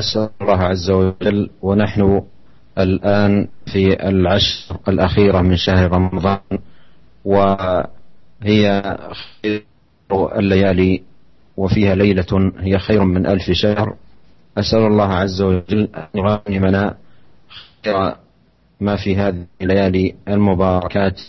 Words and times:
أسأل 0.00 0.28
الله 0.40 0.56
عز 0.58 0.90
وجل 0.90 1.50
ونحن 1.62 2.22
الآن 2.78 3.48
في 3.72 4.08
العشر 4.08 4.76
الأخيرة 4.88 5.40
من 5.40 5.56
شهر 5.56 5.92
رمضان 5.92 6.40
وهي 7.24 8.96
خير 9.42 9.64
الليالي 10.38 11.02
وفيها 11.56 11.94
ليلة 11.94 12.52
هي 12.58 12.78
خير 12.78 13.04
من 13.04 13.26
ألف 13.26 13.50
شهر. 13.50 13.96
أسأل 14.58 14.78
الله 14.86 15.08
عز 15.14 15.42
وجل 15.42 15.88
أن 15.94 16.06
يغنمنا 16.14 16.94
خير 17.84 18.14
ما 18.80 18.96
في 18.96 19.16
هذه 19.16 19.44
الليالي 19.62 20.14
المباركات 20.28 21.20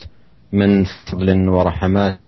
من 0.54 0.84
فضل 1.12 1.50
ورحمات 1.50 2.20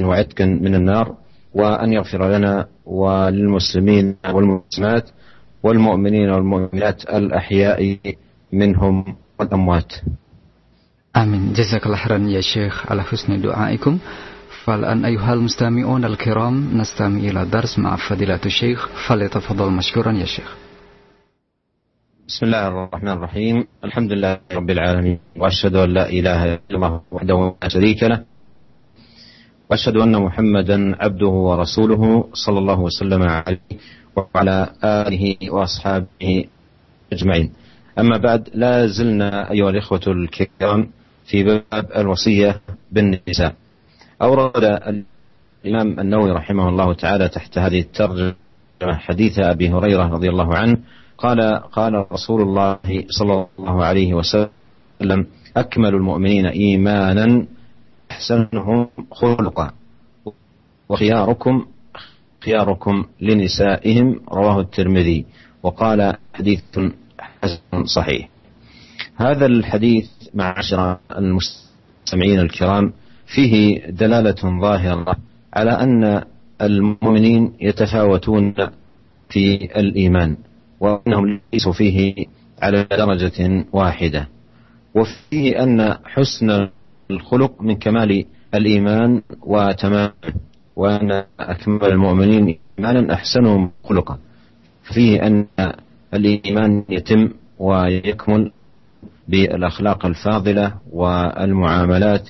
وعتق 0.00 0.40
من 0.42 0.74
النار 0.74 1.14
وأن 1.54 1.92
يغفر 1.92 2.28
لنا 2.36 2.66
وللمسلمين 2.86 4.16
والمسلمات 4.34 5.10
والمؤمنين 5.62 6.30
والمؤمنات 6.30 7.04
الأحياء 7.04 7.98
منهم 8.52 9.16
والأموات. 9.38 9.92
آمين. 11.16 11.52
جزاك 11.52 11.86
الله 11.86 11.96
خيرا 11.96 12.18
يا 12.18 12.40
شيخ 12.40 12.90
على 12.90 13.02
حسن 13.02 13.40
دعائكم. 13.40 13.98
فالآن 14.64 15.04
أيها 15.04 15.32
المستمعون 15.32 16.04
الكرام 16.04 16.78
نستمع 16.78 17.18
إلى 17.18 17.44
درس 17.44 17.78
مع 17.78 17.96
فضيلة 17.96 18.40
الشيخ. 18.46 18.88
فليتفضل 19.08 19.70
مشكورا 19.70 20.12
يا 20.12 20.24
شيخ. 20.24 20.56
بسم 22.28 22.46
الله 22.46 22.68
الرحمن 22.68 23.08
الرحيم. 23.08 23.56
الحمد 23.84 24.12
لله 24.12 24.40
رب 24.52 24.70
العالمين 24.70 25.18
وأشهد 25.36 25.74
أن 25.76 25.90
لا 25.94 26.08
إله 26.08 26.54
إلا 26.54 26.76
الله 26.76 27.00
وحده 27.12 27.54
لا 27.62 27.68
شريك 27.68 28.02
له 28.02 28.24
وأشهد 29.70 29.96
أن 29.96 30.22
محمدا 30.22 30.96
عبده 31.04 31.26
ورسوله 31.48 32.28
صلى 32.34 32.58
الله 32.58 32.80
وسلم 32.80 33.22
عليه 33.22 33.60
وعلى 34.16 34.68
آله 34.84 35.36
وأصحابه 35.50 36.44
أجمعين. 37.12 37.52
أما 37.98 38.16
بعد 38.16 38.48
لا 38.54 38.86
زلنا 38.86 39.50
أيها 39.50 39.70
الإخوة 39.70 40.00
الكرام 40.06 40.90
في 41.26 41.44
باب 41.44 41.86
الوصية 41.96 42.60
بالنساء. 42.92 43.54
أورد 44.22 44.64
الإمام 45.64 46.00
النووي 46.00 46.30
رحمه 46.32 46.68
الله 46.68 46.94
تعالى 46.94 47.28
تحت 47.28 47.58
هذه 47.58 47.80
الترجمة 47.80 48.34
حديث 48.82 49.38
أبي 49.38 49.70
هريرة 49.70 50.06
رضي 50.08 50.28
الله 50.28 50.54
عنه 50.56 50.78
قال 51.18 51.40
قال 51.72 52.12
رسول 52.12 52.42
الله 52.42 52.78
صلى 53.08 53.46
الله 53.58 53.84
عليه 53.84 54.14
وسلم 54.14 55.26
أكمل 55.56 55.94
المؤمنين 55.94 56.46
إيمانا 56.46 57.46
أحسنهم 58.10 58.88
خلقا 59.10 59.70
وخياركم 60.88 61.66
خياركم 62.44 63.04
لنسائهم 63.20 64.20
رواه 64.32 64.60
الترمذي 64.60 65.24
وقال 65.62 66.14
حديث 66.34 66.62
حسن 67.18 67.84
صحيح. 67.84 68.28
هذا 69.16 69.46
الحديث 69.46 70.08
معاشر 70.34 70.98
المستمعين 71.18 72.38
الكرام 72.38 72.92
فيه 73.26 73.86
دلالة 73.86 74.60
ظاهرة 74.60 75.16
على 75.54 75.70
أن 75.70 76.22
المؤمنين 76.62 77.52
يتفاوتون 77.60 78.54
في 79.28 79.68
الإيمان 79.76 80.36
وأنهم 80.80 81.40
ليسوا 81.52 81.72
فيه 81.72 82.26
على 82.62 82.86
درجة 82.90 83.64
واحدة. 83.72 84.28
وفيه 84.94 85.62
أن 85.62 85.96
حسن 86.04 86.68
الخلق 87.10 87.62
من 87.62 87.76
كمال 87.76 88.24
الإيمان 88.54 89.22
وتمام 89.42 90.10
وأن 90.76 91.24
أكمل 91.40 91.84
المؤمنين 91.84 92.58
إيمانا 92.78 93.14
أحسنهم 93.14 93.70
خلقا. 93.84 94.18
فيه 94.94 95.26
أن 95.26 95.46
الإيمان 96.14 96.84
يتم 96.88 97.28
ويكمل 97.58 98.50
بالأخلاق 99.28 100.06
الفاضلة 100.06 100.74
والمعاملات 100.92 102.28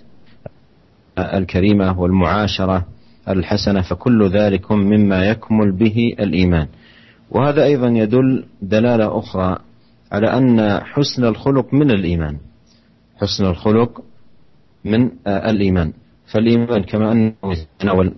الكريمة 1.19 2.01
والمعاشرة 2.01 2.87
الحسنة 3.29 3.81
فكل 3.83 4.29
ذلك 4.29 4.73
مما 4.73 5.25
يكمل 5.27 5.73
به 5.73 6.15
الإيمان. 6.21 6.67
وهذا 7.31 7.65
أيضا 7.65 7.89
يدل 7.89 8.45
دلالة 8.63 9.19
أخرى 9.19 9.59
على 10.13 10.27
أن 10.27 10.81
حسن 10.85 11.25
الخلق 11.25 11.75
من 11.75 11.91
الإيمان. 11.91 12.37
حسن 13.17 13.45
الخلق 13.47 14.05
من 14.85 15.11
الإيمان. 15.27 15.93
فالإيمان 16.27 16.83
كما 16.83 17.13
أنه 17.13 17.35
يتناول 17.45 18.15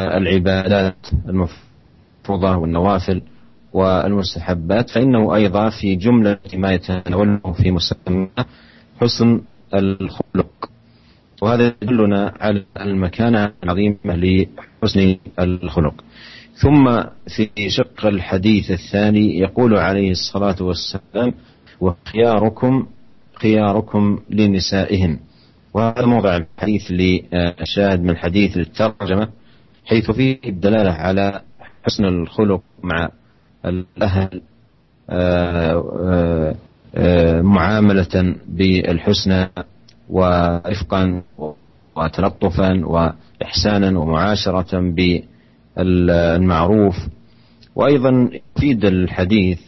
العبادات 0.00 0.96
المفروضة 1.28 2.56
والنوافل 2.56 3.22
والمستحبات 3.72 4.90
فإنه 4.90 5.34
أيضا 5.34 5.70
في 5.70 5.94
جملة 5.96 6.38
ما 6.54 6.72
يتناوله 6.72 7.52
في 7.62 7.70
مسمى 7.70 8.28
حسن 9.00 9.40
الخلق. 9.74 10.70
وهذا 11.42 11.74
يدلنا 11.82 12.34
على 12.40 12.64
المكانة 12.80 13.52
العظيمة 13.64 13.96
لحسن 14.06 15.16
الخلق. 15.38 15.94
ثم 16.54 17.00
في 17.36 17.70
شق 17.70 18.06
الحديث 18.06 18.70
الثاني 18.70 19.38
يقول 19.38 19.76
عليه 19.76 20.10
الصلاة 20.10 20.56
والسلام 20.60 21.34
وخياركم 21.80 22.86
خياركم 23.34 24.18
لنسائهم. 24.30 25.18
وهذا 25.74 26.06
موضع 26.06 26.36
الحديث 26.36 26.90
للشاهد 26.90 28.02
من 28.02 28.16
حديث 28.16 28.56
الترجمة 28.56 29.28
حيث 29.86 30.10
فيه 30.10 30.38
الدلالة 30.46 30.90
على 30.90 31.42
حسن 31.84 32.04
الخلق 32.04 32.62
مع 32.82 33.08
الأهل 33.64 34.40
آه، 35.10 35.84
آه، 36.04 36.54
آه، 36.94 37.40
معاملة 37.40 38.36
بالحسنى 38.48 39.48
ورفقا 40.10 41.22
وتلطفا 41.96 42.86
وإحسانا 42.86 43.98
ومعاشرة 43.98 44.94
بالمعروف. 45.76 46.96
وأيضا 47.74 48.30
يفيد 48.56 48.84
الحديث 48.84 49.60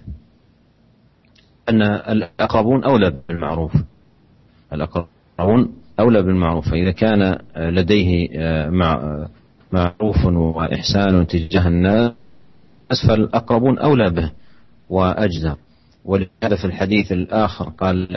أن 1.69 1.83
الأقربون 1.83 2.85
أولى 2.85 3.13
بالمعروف. 3.29 3.73
الأقربون 4.73 5.73
أولى 6.01 6.23
بالمعروف 6.23 6.71
فإذا 6.71 6.91
كان 6.91 7.39
لديه 7.57 8.29
معروف 9.73 10.25
وإحسان 10.27 11.27
تجاه 11.27 11.69
الناس 11.69 12.13
فالأقربون 13.09 13.79
أولى 13.79 14.11
به 14.11 14.31
وأجدر 14.91 15.57
ولهذا 16.05 16.57
في 16.57 16.65
الحديث 16.65 17.13
الآخر 17.13 17.69
قال 17.69 18.09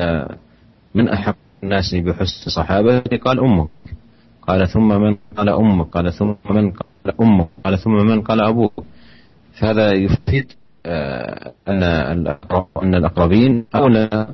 من 0.95 1.09
أحق 1.09 1.35
الناس 1.63 1.95
بحسن 1.95 2.49
صحابتي؟ 2.51 3.17
قال 3.17 3.39
أمك. 3.39 3.69
قال 4.47 4.67
ثم 4.67 4.87
من 5.01 5.15
قال 5.37 5.49
أمك؟ 5.49 5.87
قال 5.87 6.13
ثم 6.13 6.35
من 6.49 6.71
قال 6.71 7.21
أمك؟ 7.21 7.47
قال 7.65 7.79
ثم 7.79 7.91
من 7.91 8.21
قال 8.21 8.41
أبوك؟ 8.41 8.73
فهذا 9.59 9.91
يفيد 9.91 10.51
آه، 10.85 11.51
أن 11.67 11.83
أن 12.83 12.95
الأقربين 12.95 13.65
أولى 13.75 14.27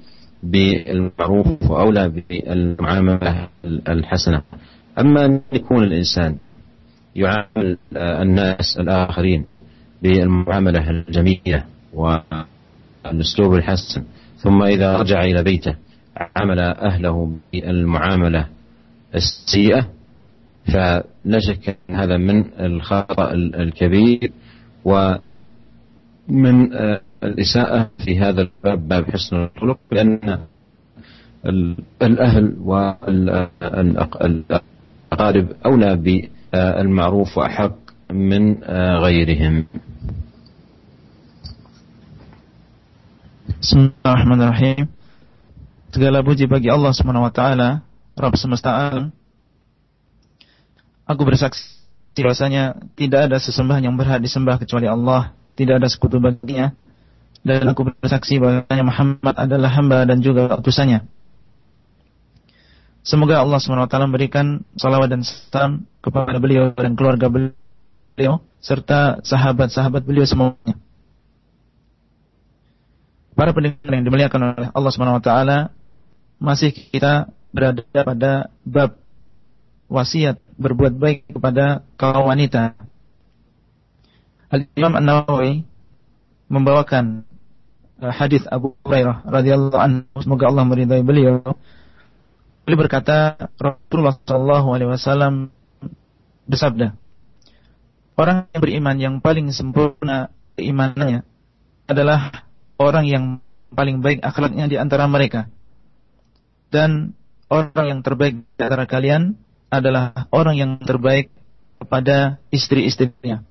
بالمعروف 0.44 1.72
وأولى 1.72 2.09
بالمعاملة 2.29 3.47
الحسنة. 3.66 4.41
أما 4.99 5.25
أن 5.25 5.41
يكون 5.53 5.84
الإنسان 5.84 6.38
يعامل 7.17 7.78
الناس 7.95 8.78
الآخرين 8.79 9.45
بالمعاملة 10.01 10.89
الجميلة 10.89 11.66
والأسلوب 11.94 13.53
الحسن. 13.53 14.03
ثم 14.38 14.63
إذا 14.63 14.97
رجع 14.97 15.23
إلى 15.23 15.44
بيته 15.44 15.75
عامل 16.35 16.59
أهله 16.59 17.38
بالمعاملة 17.53 18.47
السيئة 19.16 19.88
فلا 20.73 21.39
شك 21.39 21.78
هذا 21.89 22.17
من 22.17 22.45
الخطأ 22.59 23.34
الكبير 23.34 24.31
ومن 24.85 26.73
آه، 26.73 27.01
الإساءة 27.23 27.89
في 28.05 28.20
هذا 28.20 28.41
الباب 28.41 28.87
باب 28.87 29.11
حسن 29.11 29.35
الخلق 29.35 29.79
لأن 29.91 30.40
الأهل 32.02 32.55
والأقارب 33.91 35.47
أولى 35.66 35.96
بالمعروف 36.53 37.39
وأحق 37.39 37.77
من 38.13 38.65
آه، 38.65 38.98
غيرهم 38.98 39.65
Bismillahirrahmanirrahim. 43.63 44.91
Segala 45.95 46.19
puji 46.27 46.51
bagi 46.51 46.66
Allah 46.66 46.91
Subhanahu 46.91 47.30
wa 47.30 47.30
taala, 47.30 47.86
Rabb 48.19 48.34
semesta 48.34 48.74
alam. 48.74 49.15
Aku 51.07 51.22
bersaksi 51.22 51.78
bahwasanya 52.19 52.74
tidak 52.98 53.30
ada 53.30 53.39
sesembahan 53.39 53.86
yang 53.86 53.95
berhak 53.95 54.19
disembah 54.19 54.59
kecuali 54.59 54.91
Allah, 54.91 55.30
tidak 55.54 55.78
ada 55.78 55.86
sekutu 55.86 56.19
baginya. 56.19 56.74
Dan 57.47 57.63
aku 57.71 57.86
bersaksi 57.86 58.42
bahwasanya 58.42 58.83
Muhammad 58.83 59.34
adalah 59.39 59.71
hamba 59.78 60.10
dan 60.10 60.19
juga 60.19 60.59
utusannya. 60.59 61.07
Semoga 63.08 63.40
Allah 63.40 63.64
taala 63.88 64.12
memberikan 64.12 64.68
salawat 64.76 65.08
dan 65.08 65.24
salam 65.24 65.88
kepada 66.04 66.44
beliau 66.44 66.76
dan 66.76 67.00
keluarga 67.00 67.32
beliau 67.32 68.44
serta 68.59 69.24
sahabat-sahabat 69.24 70.04
beliau 70.04 70.28
semuanya 70.28 70.76
para 73.38 73.54
pendengar 73.54 73.94
yang 73.94 74.06
dimuliakan 74.09 74.58
oleh 74.58 74.68
Allah 74.74 75.22
taala, 75.22 75.58
masih 76.42 76.74
kita 76.74 77.30
berada 77.54 77.86
pada 77.86 78.50
bab 78.66 78.98
wasiat 79.86 80.42
berbuat 80.58 80.98
baik 80.98 81.30
kepada 81.30 81.86
kaum 82.02 82.34
wanita. 82.34 82.74
Al-Imam 84.50 84.98
An-Nawawi 84.98 85.70
membawakan 86.50 87.30
uh, 88.02 88.09
hadis 88.09 88.42
Abu 88.50 88.74
Hurairah 88.82 89.30
radhiyallahu 89.30 89.78
anhu 89.78 90.18
semoga 90.18 90.50
Allah 90.50 90.66
meridai 90.66 91.06
beliau. 91.06 91.46
Beliau 92.67 92.84
berkata 92.84 93.47
Rasulullah 93.55 94.19
sallallahu 94.28 94.67
alaihi 94.75 94.91
wasallam 94.91 95.55
bersabda, 96.52 96.99
orang 98.19 98.52
yang 98.52 98.59
beriman 98.59 98.97
yang 98.99 99.16
paling 99.23 99.47
sempurna 99.55 100.35
keimanannya 100.59 101.23
adalah 101.87 102.43
orang 102.75 103.08
yang 103.08 103.25
paling 103.72 104.03
baik 104.03 104.19
akhlaknya 104.19 104.67
di 104.67 104.75
antara 104.75 105.08
mereka. 105.08 105.47
Dan 106.67 107.16
orang 107.47 107.87
yang 107.87 107.99
terbaik 108.03 108.43
di 108.43 108.59
antara 108.59 108.84
kalian 108.84 109.40
adalah 109.72 110.28
orang 110.35 110.59
yang 110.59 110.72
terbaik 110.84 111.31
kepada 111.79 112.43
istri-istrinya. 112.52 113.47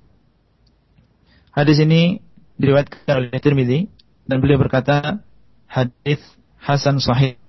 Hadis 1.57 1.81
ini 1.81 2.21
diriwayatkan 2.61 3.17
oleh 3.17 3.41
Tirmidzi 3.41 3.89
dan 4.29 4.45
beliau 4.45 4.61
berkata 4.61 5.25
hadis 5.65 6.21
hasan 6.61 7.01
sahih. 7.01 7.41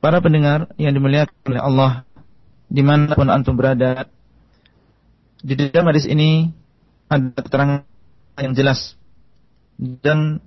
Para 0.00 0.24
pendengar 0.24 0.72
yang 0.80 0.96
dimuliakan 0.96 1.36
oleh 1.44 1.60
Allah 1.60 1.92
di 2.72 2.80
mana 2.80 3.12
pun 3.12 3.28
antum 3.28 3.52
berada, 3.52 4.08
di 5.44 5.52
dalam 5.58 5.92
hadis 5.92 6.08
ini 6.08 6.48
ada 7.12 7.36
keterangan 7.36 7.84
yang 8.40 8.56
jelas 8.56 8.96
dan 9.76 10.40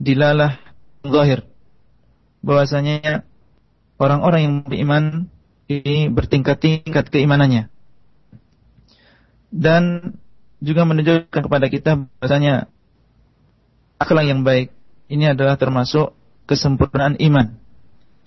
dilalah 0.00 0.56
zahir. 1.04 1.44
Bahwasanya 2.40 3.26
orang-orang 4.00 4.40
yang 4.40 4.54
beriman 4.64 5.04
ini 5.68 6.08
bertingkat-tingkat 6.08 7.12
keimanannya. 7.12 7.68
Dan 9.52 10.14
juga 10.64 10.88
menunjukkan 10.88 11.36
kepada 11.36 11.68
kita 11.68 12.08
bahwasanya 12.16 12.72
akhlak 14.00 14.24
yang 14.24 14.40
baik 14.40 14.72
ini 15.12 15.36
adalah 15.36 15.60
termasuk 15.60 16.16
kesempurnaan 16.48 17.20
iman 17.20 17.65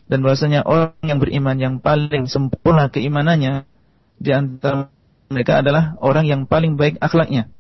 dan 0.10 0.26
bahwasanya 0.26 0.66
orang 0.66 0.98
yang 1.06 1.22
beriman 1.22 1.58
yang 1.62 1.76
paling 1.78 2.26
sempurna 2.26 2.90
keimanannya 2.90 3.70
di 4.18 4.32
antara 4.34 4.90
mereka 5.30 5.62
adalah 5.62 5.94
orang 6.02 6.26
yang 6.26 6.42
paling 6.50 6.76
baik 6.76 6.98
akhlaknya. 6.98 7.54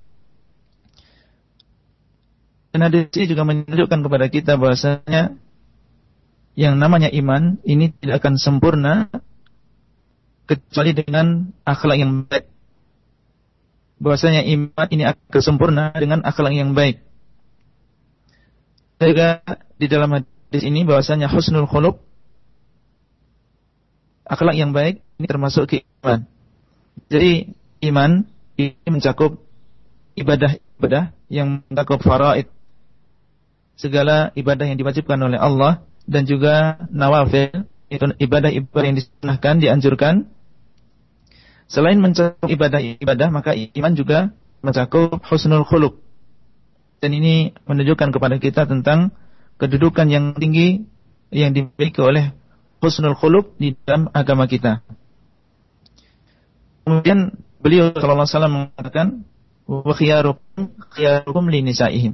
Dan 2.73 2.85
hadis 2.89 3.13
ini 3.13 3.25
juga 3.29 3.45
menunjukkan 3.45 3.99
kepada 4.01 4.25
kita 4.33 4.57
bahwasanya 4.57 5.37
yang 6.57 6.75
namanya 6.81 7.13
iman 7.13 7.61
ini 7.61 7.93
tidak 8.01 8.25
akan 8.25 8.35
sempurna 8.41 8.93
kecuali 10.49 10.97
dengan 10.97 11.53
akhlak 11.61 11.97
yang 12.01 12.25
baik. 12.25 12.49
Bahwasanya 14.01 14.41
iman 14.49 14.87
ini 14.89 15.05
akan 15.05 15.41
sempurna 15.45 15.93
dengan 15.93 16.25
akhlak 16.25 16.53
yang 16.57 16.73
baik. 16.73 17.05
Juga 18.97 19.45
di 19.77 19.85
dalam 19.85 20.17
hadis 20.17 20.65
ini 20.65 20.81
bahwasanya 20.83 21.29
husnul 21.29 21.69
khuluq 21.69 22.08
akhlak 24.29 24.55
yang 24.55 24.71
baik 24.71 25.01
ini 25.17 25.25
termasuk 25.25 25.65
keiman. 25.73 26.29
Jadi 27.09 27.57
iman 27.89 28.29
ini 28.55 28.87
mencakup 28.87 29.41
ibadah-ibadah 30.13 31.11
yang 31.33 31.65
mencakup 31.65 32.05
faraid. 32.05 32.47
Segala 33.79 34.29
ibadah 34.37 34.69
yang 34.69 34.77
diwajibkan 34.77 35.17
oleh 35.17 35.39
Allah 35.41 35.81
dan 36.05 36.29
juga 36.29 36.77
nawafil 36.93 37.65
itu 37.89 38.05
ibadah-ibadah 38.21 38.85
yang 38.85 38.97
disunahkan 39.01 39.55
dianjurkan. 39.57 40.15
Selain 41.65 41.97
mencakup 41.97 42.45
ibadah-ibadah 42.45 43.27
maka 43.33 43.57
iman 43.57 43.93
juga 43.97 44.19
mencakup 44.61 45.25
husnul 45.25 45.65
khuluq. 45.65 45.97
Dan 46.99 47.15
ini 47.15 47.55
menunjukkan 47.63 48.11
kepada 48.11 48.35
kita 48.37 48.67
tentang 48.67 49.15
kedudukan 49.55 50.11
yang 50.11 50.35
tinggi 50.35 50.83
yang 51.31 51.55
dimiliki 51.55 51.99
oleh 52.03 52.35
husnul 52.79 53.15
khuluq 53.15 53.55
di 53.59 53.75
dalam 53.83 54.07
agama 54.11 54.47
kita 54.47 54.83
kemudian 56.83 57.35
beliau 57.59 57.91
sallallahu 57.91 58.25
alaihi 58.25 58.33
wasallam 58.33 58.55
mengatakan 58.55 59.07
wa 59.69 59.93
khiyarukum 59.93 60.63
khiyarukum 60.95 61.43
li 61.51 61.59
nisaihim 61.61 62.13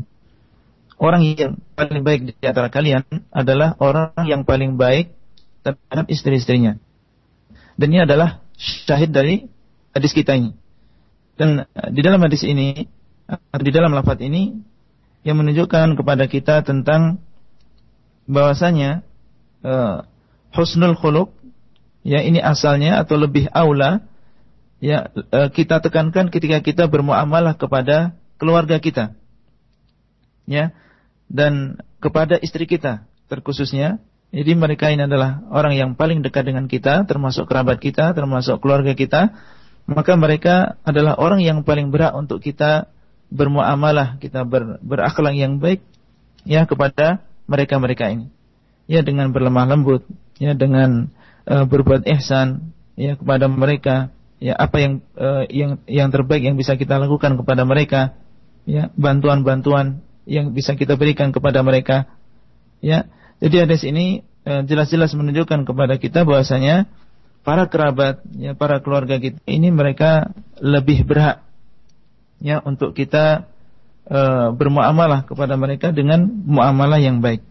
orang 0.99 1.21
yang 1.35 1.59
paling 1.75 2.03
baik 2.03 2.21
di 2.27 2.33
antara 2.45 2.71
kalian 2.71 3.03
adalah 3.31 3.75
orang 3.79 4.11
yang 4.27 4.47
paling 4.47 4.79
baik 4.79 5.11
terhadap 5.65 6.05
istri-istrinya. 6.07 6.77
Dan 7.75 7.87
ini 7.91 8.05
adalah 8.05 8.45
syahid 8.55 9.11
dari 9.11 9.49
hadis 9.91 10.13
kita 10.13 10.37
ini. 10.37 10.53
Dan 11.35 11.67
eh, 11.67 11.89
di 11.91 11.99
dalam 12.05 12.21
hadis 12.23 12.45
ini, 12.45 12.87
di 13.59 13.71
dalam 13.73 13.91
lafaz 13.91 14.21
ini, 14.21 14.55
yang 15.25 15.41
menunjukkan 15.41 15.97
kepada 15.97 16.29
kita 16.29 16.61
tentang 16.61 17.17
bahwasanya 18.29 19.01
uh, 19.65 20.05
husnul 20.55 20.95
khuluq 20.95 21.29
ya 22.07 22.23
ini 22.23 22.39
asalnya 22.39 23.03
atau 23.03 23.19
lebih 23.19 23.51
aula 23.51 24.07
ya 24.79 25.11
uh, 25.11 25.49
kita 25.51 25.83
tekankan 25.83 26.31
ketika 26.31 26.63
kita 26.63 26.83
bermuamalah 26.87 27.59
kepada 27.59 28.15
keluarga 28.37 28.79
kita. 28.79 29.15
Ya, 30.45 30.77
dan 31.25 31.81
kepada 31.97 32.37
istri 32.37 32.69
kita 32.69 33.09
terkhususnya. 33.31 33.97
Jadi 34.35 34.51
mereka 34.57 34.91
ini 34.91 35.07
adalah 35.07 35.47
orang 35.47 35.79
yang 35.79 35.91
paling 35.95 36.19
dekat 36.19 36.43
dengan 36.43 36.67
kita, 36.67 37.07
termasuk 37.07 37.47
kerabat 37.47 37.79
kita, 37.79 38.11
termasuk 38.11 38.59
keluarga 38.59 38.91
kita. 38.91 39.31
Maka 39.85 40.17
mereka 40.17 40.75
adalah 40.83 41.15
orang 41.15 41.39
yang 41.45 41.61
paling 41.61 41.93
berat 41.93 42.11
untuk 42.17 42.41
kita 42.43 42.89
bermuamalah, 43.31 44.17
kita 44.19 44.43
ber, 44.43 44.81
berakhlak 44.81 45.33
yang 45.37 45.61
baik 45.61 45.85
ya 46.43 46.67
kepada 46.67 47.23
mereka-mereka 47.47 48.11
ini. 48.11 48.27
Ya 48.85 49.01
dengan 49.01 49.31
berlemah 49.31 49.65
lembut, 49.65 50.03
ya 50.41 50.53
dengan 50.53 51.11
uh, 51.47 51.65
berbuat 51.65 52.07
ihsan 52.17 52.75
ya 52.95 53.19
kepada 53.19 53.47
mereka, 53.51 54.11
ya 54.39 54.55
apa 54.55 54.77
yang 54.79 54.93
uh, 55.15 55.43
yang 55.47 55.71
yang 55.87 56.09
terbaik 56.11 56.43
yang 56.43 56.55
bisa 56.55 56.75
kita 56.75 56.99
lakukan 56.99 57.39
kepada 57.39 57.63
mereka, 57.63 58.15
ya 58.67 58.91
bantuan-bantuan 58.95 60.03
yang 60.25 60.51
bisa 60.51 60.73
kita 60.73 60.97
berikan 60.97 61.29
kepada 61.31 61.61
mereka. 61.61 62.09
Ya, 62.83 63.07
jadi 63.39 63.65
hadis 63.65 63.81
ini 63.87 64.25
eh, 64.45 64.61
jelas-jelas 64.67 65.13
menunjukkan 65.17 65.65
kepada 65.65 65.97
kita 65.97 66.21
bahwasanya 66.27 66.85
para 67.45 67.69
kerabat, 67.69 68.25
ya 68.35 68.57
para 68.57 68.81
keluarga 68.81 69.21
kita 69.21 69.37
ini 69.45 69.69
mereka 69.69 70.33
lebih 70.57 71.05
berhak 71.05 71.45
ya 72.41 72.59
untuk 72.65 72.97
kita 72.97 73.47
e, 74.09 74.19
bermuamalah 74.57 75.23
kepada 75.29 75.53
mereka 75.55 75.93
dengan 75.93 76.25
muamalah 76.25 76.97
yang 76.97 77.21
baik. 77.21 77.45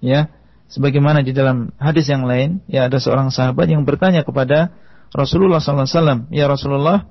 Ya, 0.00 0.32
sebagaimana 0.70 1.26
di 1.26 1.34
dalam 1.34 1.74
hadis 1.76 2.06
yang 2.06 2.24
lain, 2.24 2.62
ya 2.70 2.86
ada 2.86 3.02
seorang 3.02 3.34
sahabat 3.34 3.66
yang 3.66 3.82
bertanya 3.82 4.22
kepada 4.22 4.72
Rasulullah 5.10 5.58
SAW, 5.58 6.30
ya 6.30 6.46
Rasulullah, 6.46 7.10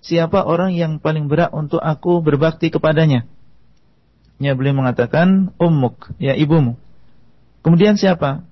siapa 0.00 0.46
orang 0.46 0.72
yang 0.72 1.02
paling 1.02 1.26
berat 1.26 1.50
untuk 1.50 1.82
aku 1.82 2.22
berbakti 2.22 2.70
kepadanya? 2.70 3.26
Ya 4.40 4.56
beliau 4.56 4.78
mengatakan 4.78 5.52
ummuk, 5.60 6.14
ya 6.16 6.32
ibumu. 6.38 6.78
Kemudian 7.60 8.00
siapa? 8.00 8.46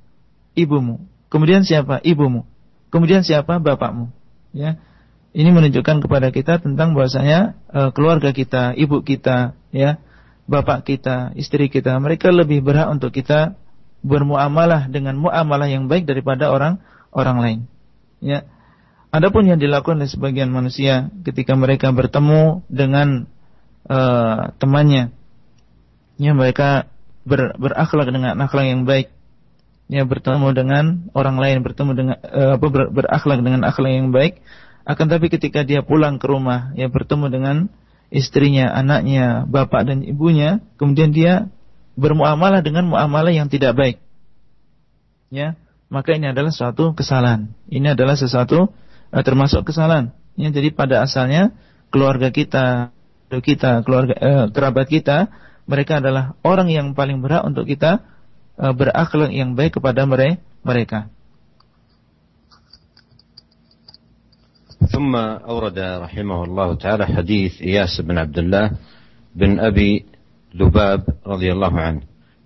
Ibumu. 0.52 1.00
Kemudian 1.32 1.64
siapa? 1.64 2.02
Ibumu. 2.04 2.44
Kemudian 2.92 3.24
siapa? 3.24 3.56
Bapakmu. 3.56 4.12
Ya. 4.52 4.76
Ini 5.32 5.48
menunjukkan 5.48 6.04
kepada 6.04 6.28
kita 6.28 6.60
tentang 6.60 6.92
bahwasanya 6.92 7.56
e, 7.68 7.80
keluarga 7.92 8.32
kita, 8.32 8.76
ibu 8.76 9.00
kita, 9.04 9.56
ya, 9.72 10.00
bapak 10.48 10.88
kita, 10.88 11.36
istri 11.36 11.68
kita, 11.68 11.94
mereka 12.00 12.32
lebih 12.32 12.64
berhak 12.64 12.88
untuk 12.88 13.12
kita 13.12 13.56
bermuamalah 14.02 14.86
dengan 14.86 15.18
muamalah 15.18 15.66
yang 15.66 15.90
baik 15.90 16.06
daripada 16.06 16.50
orang 16.50 16.82
orang 17.10 17.38
lain. 17.38 17.58
Ya. 18.22 18.46
Adapun 19.08 19.48
yang 19.48 19.56
dilakukan 19.56 20.04
oleh 20.04 20.10
sebagian 20.10 20.52
manusia 20.52 21.08
ketika 21.24 21.56
mereka 21.56 21.88
bertemu 21.90 22.60
dengan 22.68 23.24
uh, 23.88 24.52
temannya 24.60 25.16
ya 26.20 26.36
mereka 26.36 26.92
ber, 27.24 27.56
berakhlak 27.56 28.12
dengan 28.12 28.36
akhlak 28.36 28.68
yang 28.68 28.84
baik 28.84 29.08
ya 29.88 30.04
bertemu 30.04 30.52
dengan 30.52 30.84
orang 31.16 31.40
lain 31.40 31.64
bertemu 31.64 31.90
dengan 31.96 32.16
uh, 32.20 32.60
ber, 32.60 32.92
berakhlak 32.92 33.40
dengan 33.40 33.64
akhlak 33.64 33.96
yang 33.96 34.12
baik 34.12 34.44
akan 34.84 35.08
tapi 35.08 35.32
ketika 35.32 35.64
dia 35.64 35.80
pulang 35.80 36.20
ke 36.20 36.28
rumah 36.28 36.76
ya 36.76 36.92
bertemu 36.92 37.32
dengan 37.32 37.56
istrinya, 38.08 38.72
anaknya, 38.72 39.44
bapak 39.44 39.84
dan 39.84 40.00
ibunya, 40.04 40.64
kemudian 40.80 41.12
dia 41.12 41.52
bermuamalah 41.97 42.65
dengan 42.65 42.89
muamalah 42.89 43.33
yang 43.33 43.47
tidak 43.49 43.77
baik. 43.77 43.97
Ya, 45.33 45.57
maka 45.89 46.13
ini 46.13 46.29
adalah 46.29 46.53
suatu 46.53 46.93
kesalahan. 46.93 47.53
Ini 47.69 47.93
adalah 47.97 48.17
sesuatu 48.17 48.69
uh, 49.13 49.23
termasuk 49.25 49.69
kesalahan. 49.69 50.13
Ya, 50.37 50.49
jadi 50.49 50.73
pada 50.73 51.05
asalnya 51.05 51.53
keluarga 51.93 52.33
kita, 52.33 52.93
kita, 53.29 53.85
keluarga 53.85 54.13
uh, 54.17 54.45
kerabat 54.49 54.89
kita 54.89 55.29
mereka 55.63 56.03
adalah 56.03 56.35
orang 56.43 56.67
yang 56.67 56.91
paling 56.91 57.23
berhak 57.23 57.47
untuk 57.47 57.63
kita 57.63 58.03
uh, 58.59 58.73
berakhlak 58.75 59.31
yang 59.31 59.55
baik 59.55 59.79
kepada 59.79 60.03
mereka. 60.05 61.09
ثم 64.83 65.15
أورد 65.15 65.79
رحمه 65.79 66.39
الله 66.43 66.69
تعالى 66.75 67.03
حديث 67.07 67.65
إياس 67.65 68.03
بن 68.05 68.13
عبد 68.17 68.37
الله 68.37 68.65
بن 69.33 69.57
أبي 69.57 70.05
لباب 70.54 71.02
رضي 71.26 71.52
الله 71.52 71.80
عنه. 71.80 72.00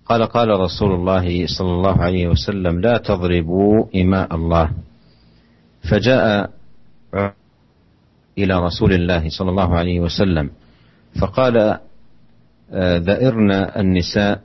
قال 0.05 0.23
قال 0.23 0.49
رسول 0.49 0.91
الله 0.91 1.47
صلى 1.47 1.71
الله 1.71 2.01
عليه 2.01 2.27
وسلم 2.27 2.79
لا 2.79 2.97
تضربوا 2.97 3.87
إماء 3.95 4.35
الله. 4.35 4.71
فجاء 5.91 6.49
إلى 8.37 8.53
رسول 8.59 8.93
الله 8.93 9.29
صلى 9.29 9.49
الله 9.49 9.75
عليه 9.75 9.99
وسلم 9.99 10.49
فقال 11.21 11.79
ذئرن 13.07 13.51
النساء 13.51 14.41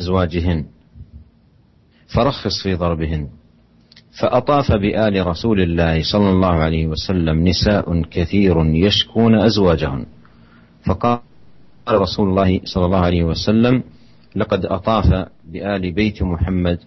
أزواجهن 0.00 0.64
فرخص 2.14 2.62
في 2.62 2.74
ضربهن. 2.74 3.28
فأطاف 4.20 4.72
بآل 4.72 5.26
رسول 5.26 5.60
الله 5.60 6.02
صلى 6.12 6.30
الله 6.30 6.54
عليه 6.54 6.86
وسلم 6.86 7.48
نساء 7.48 8.02
كثير 8.02 8.66
يشكون 8.66 9.34
أزواجهن. 9.34 10.06
فقال 10.86 11.20
رسول 11.94 12.28
الله 12.28 12.60
صلى 12.64 12.84
الله 12.84 12.98
عليه 12.98 13.24
وسلم 13.24 13.82
لقد 14.36 14.66
أطاف 14.66 15.28
بآل 15.52 15.92
بيت 15.92 16.22
محمد 16.22 16.78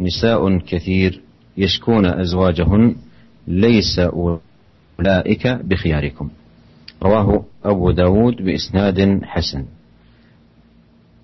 نساء 0.00 0.58
كثير 0.58 1.20
يشكون 1.56 2.06
أزواجهن 2.06 2.96
ليس 3.46 3.98
أولئك 3.98 5.46
بخياركم. 5.46 6.30
رواه 7.02 7.44
أبو 7.64 7.90
داود 7.90 8.36
بإسناد 8.36 9.20
حسن. 9.24 9.64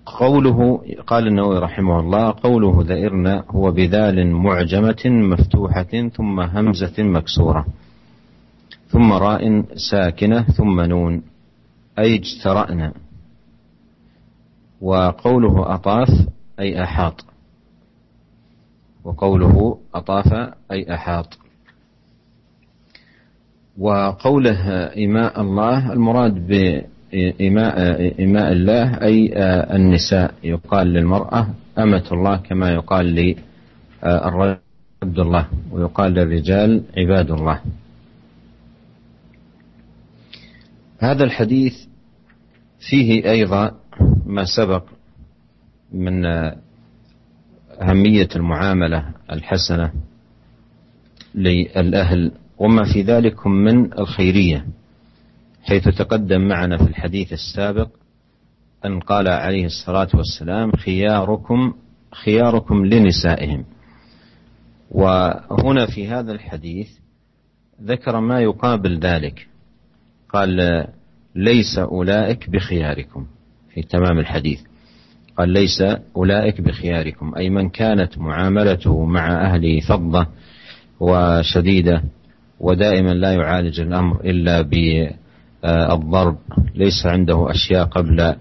قوله 0.05 0.81
قال 1.07 1.27
النووي 1.27 1.59
رحمه 1.59 1.99
الله 1.99 2.31
قوله 2.43 2.83
ذئرنا 2.83 3.43
هو 3.49 3.71
بذال 3.71 4.27
معجمة 4.31 5.05
مفتوحة 5.05 6.09
ثم 6.15 6.39
همزة 6.39 7.03
مكسورة 7.03 7.65
ثم 8.87 9.13
راء 9.13 9.63
ساكنة 9.91 10.41
ثم 10.41 10.81
نون 10.81 11.21
أي 11.99 12.15
اجترأنا. 12.15 12.93
وقوله 14.81 15.73
أطاف 15.75 16.09
أي 16.59 16.83
أحاط. 16.83 17.25
وقوله 19.03 19.79
أطاف 19.95 20.33
أي 20.71 20.93
أحاط. 20.93 21.37
وقوله 23.77 24.69
إماء 24.97 25.41
الله 25.41 25.93
المراد 25.93 26.47
بإماء 26.47 27.77
إماء 28.23 28.51
الله 28.51 29.01
أي 29.01 29.33
النساء. 29.75 30.33
يقال 30.43 30.87
للمرأة 30.87 31.47
أمة 31.77 32.07
الله 32.11 32.37
كما 32.37 32.69
يقال 32.69 33.05
للرجل 33.05 34.57
عبد 35.03 35.19
الله 35.19 35.47
ويقال 35.71 36.11
للرجال 36.13 36.83
عباد 36.97 37.31
الله. 37.31 37.61
هذا 40.99 41.23
الحديث 41.23 41.73
فيه 42.89 43.31
أيضا 43.31 43.78
ما 44.29 44.45
سبق 44.45 44.83
من 45.91 46.25
أهمية 47.81 48.27
المعاملة 48.35 49.13
الحسنة 49.31 49.93
للأهل 51.35 52.31
وما 52.57 52.93
في 52.93 53.01
ذلك 53.01 53.47
من 53.47 53.93
الخيرية 53.93 54.65
حيث 55.63 55.83
تقدم 55.83 56.47
معنا 56.47 56.77
في 56.77 56.83
الحديث 56.83 57.33
السابق 57.33 57.89
أن 58.85 58.99
قال 58.99 59.27
عليه 59.27 59.65
الصلاة 59.65 60.07
والسلام 60.13 60.71
خياركم 60.71 61.73
خياركم 62.23 62.85
لنسائهم. 62.85 63.65
وهنا 64.91 65.85
في 65.85 66.07
هذا 66.07 66.31
الحديث 66.31 66.89
ذكر 67.83 68.19
ما 68.19 68.39
يقابل 68.41 68.99
ذلك 68.99 69.47
قال 70.29 70.85
ليس 71.35 71.77
أولئك 71.77 72.49
بخياركم. 72.49 73.27
في 73.81 73.87
تمام 73.87 74.19
الحديث. 74.19 74.59
قال 75.37 75.49
ليس 75.49 75.83
أولئك 76.15 76.61
بخياركم 76.61 77.35
أي 77.37 77.49
من 77.49 77.69
كانت 77.69 78.17
معاملته 78.17 79.05
مع 79.05 79.45
أهله 79.45 79.79
فضة 79.79 80.27
وشديدة 80.99 82.03
ودائما 82.59 83.09
لا 83.09 83.33
يعالج 83.33 83.79
الأمر 83.79 84.21
إلا 84.25 84.61
بالضرب 84.61 86.37
ليس 86.75 87.05
عنده 87.05 87.51
أشياء 87.51 87.85
قبل 87.85 88.35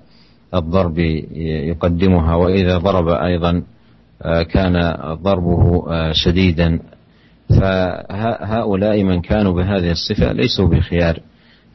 الضرب 0.54 0.98
يقدمها. 1.68 2.34
وإذا 2.34 2.78
ضرب 2.78 3.08
أيضا 3.08 3.62
كان 4.50 4.96
ضربه 5.22 5.82
شديدا. 6.12 6.80
فهؤلاء 7.48 9.04
من 9.04 9.20
كانوا 9.20 9.52
بهذه 9.52 9.90
الصفة 9.90 10.32
ليسوا 10.32 10.68
بخيار 10.68 11.20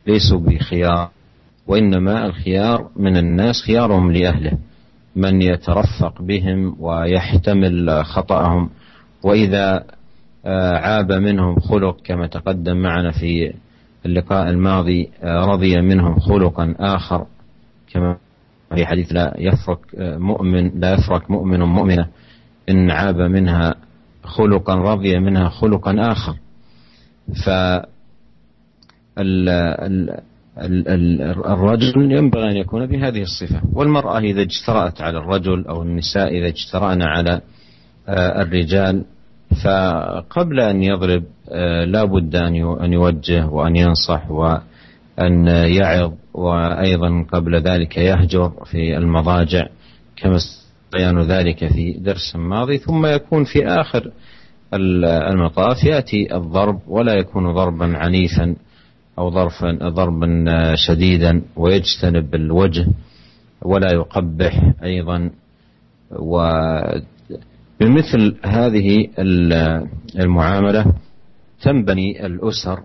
ليسوا 0.07 0.39
بخيار. 0.39 1.09
وإنما 1.67 2.25
الخيار 2.25 2.89
من 2.95 3.17
الناس 3.17 3.61
خيارهم 3.61 4.11
لأهله 4.11 4.57
من 5.15 5.41
يترفق 5.41 6.21
بهم 6.21 6.75
ويحتمل 6.79 8.05
خطأهم. 8.05 8.69
وإذا 9.23 9.83
عاب 10.75 11.11
منهم 11.11 11.59
خلق 11.59 12.01
كما 12.03 12.27
تقدم 12.27 12.77
معنا 12.77 13.11
في 13.11 13.53
اللقاء 14.05 14.49
الماضي 14.49 15.09
رضي 15.23 15.81
منهم 15.81 16.19
خلقا 16.19 16.75
آخر 16.79 17.25
كما 17.93 18.17
في 18.75 18.85
حديث 18.85 19.13
لا 19.13 19.35
يفرق 19.37 19.79
مؤمن 19.99 20.79
لا 20.79 20.93
يفرق 20.93 21.31
مؤمن 21.31 21.59
مؤمنة 21.59 22.07
إن 22.69 22.91
عاب 22.91 23.21
منها 23.21 23.75
خلقا 24.23 24.75
رضي 24.75 25.19
منها 25.19 25.49
خلقا 25.49 26.11
آخر. 26.11 26.35
ف 27.45 27.49
الرجل 30.57 32.11
ينبغي 32.11 32.51
أن 32.51 32.57
يكون 32.57 32.85
بهذه 32.85 33.21
الصفة. 33.21 33.61
والمرأة 33.73 34.19
إذا 34.19 34.41
اجترأت 34.41 35.01
على 35.01 35.17
الرجل 35.17 35.67
أو 35.67 35.81
النساء 35.81 36.37
إذا 36.37 36.47
اجترأن 36.47 37.01
على 37.01 37.41
الرجال 38.09 39.05
فقبل 39.63 40.59
أن 40.59 40.83
يضرب 40.83 41.23
لا 41.85 42.03
بد 42.03 42.35
أن 42.81 42.93
يوجه 42.93 43.45
وأن 43.45 43.75
ينصح 43.75 44.31
وأن 44.31 45.47
يعظ 45.47 46.13
وأيضا 46.33 47.25
قبل 47.31 47.55
ذلك 47.55 47.97
يهجر 47.97 48.51
في 48.65 48.97
المضاجع 48.97 49.67
كما 50.15 50.37
بيان 50.93 51.21
ذلك 51.21 51.67
في 51.67 51.91
درس 51.99 52.35
ماضي. 52.35 52.77
ثم 52.77 53.05
يكون 53.05 53.43
في 53.43 53.67
آخر 53.67 54.11
المطاف 55.33 55.83
يأتي 55.83 56.35
الضرب 56.35 56.79
ولا 56.87 57.13
يكون 57.13 57.53
ضربا 57.53 57.97
عنيفا. 57.97 58.55
أو 59.19 59.31
ظرفا 59.31 59.71
ضربا 59.71 60.45
شديدا 60.75 61.41
ويجتنب 61.55 62.35
الوجه 62.35 62.87
ولا 63.61 63.93
يقبح 63.93 64.73
أيضا. 64.83 65.29
وبمثل 67.79 68.35
هذه 68.45 69.07
المعاملة 70.19 70.93
تنبني 71.61 72.25
الأسر 72.25 72.79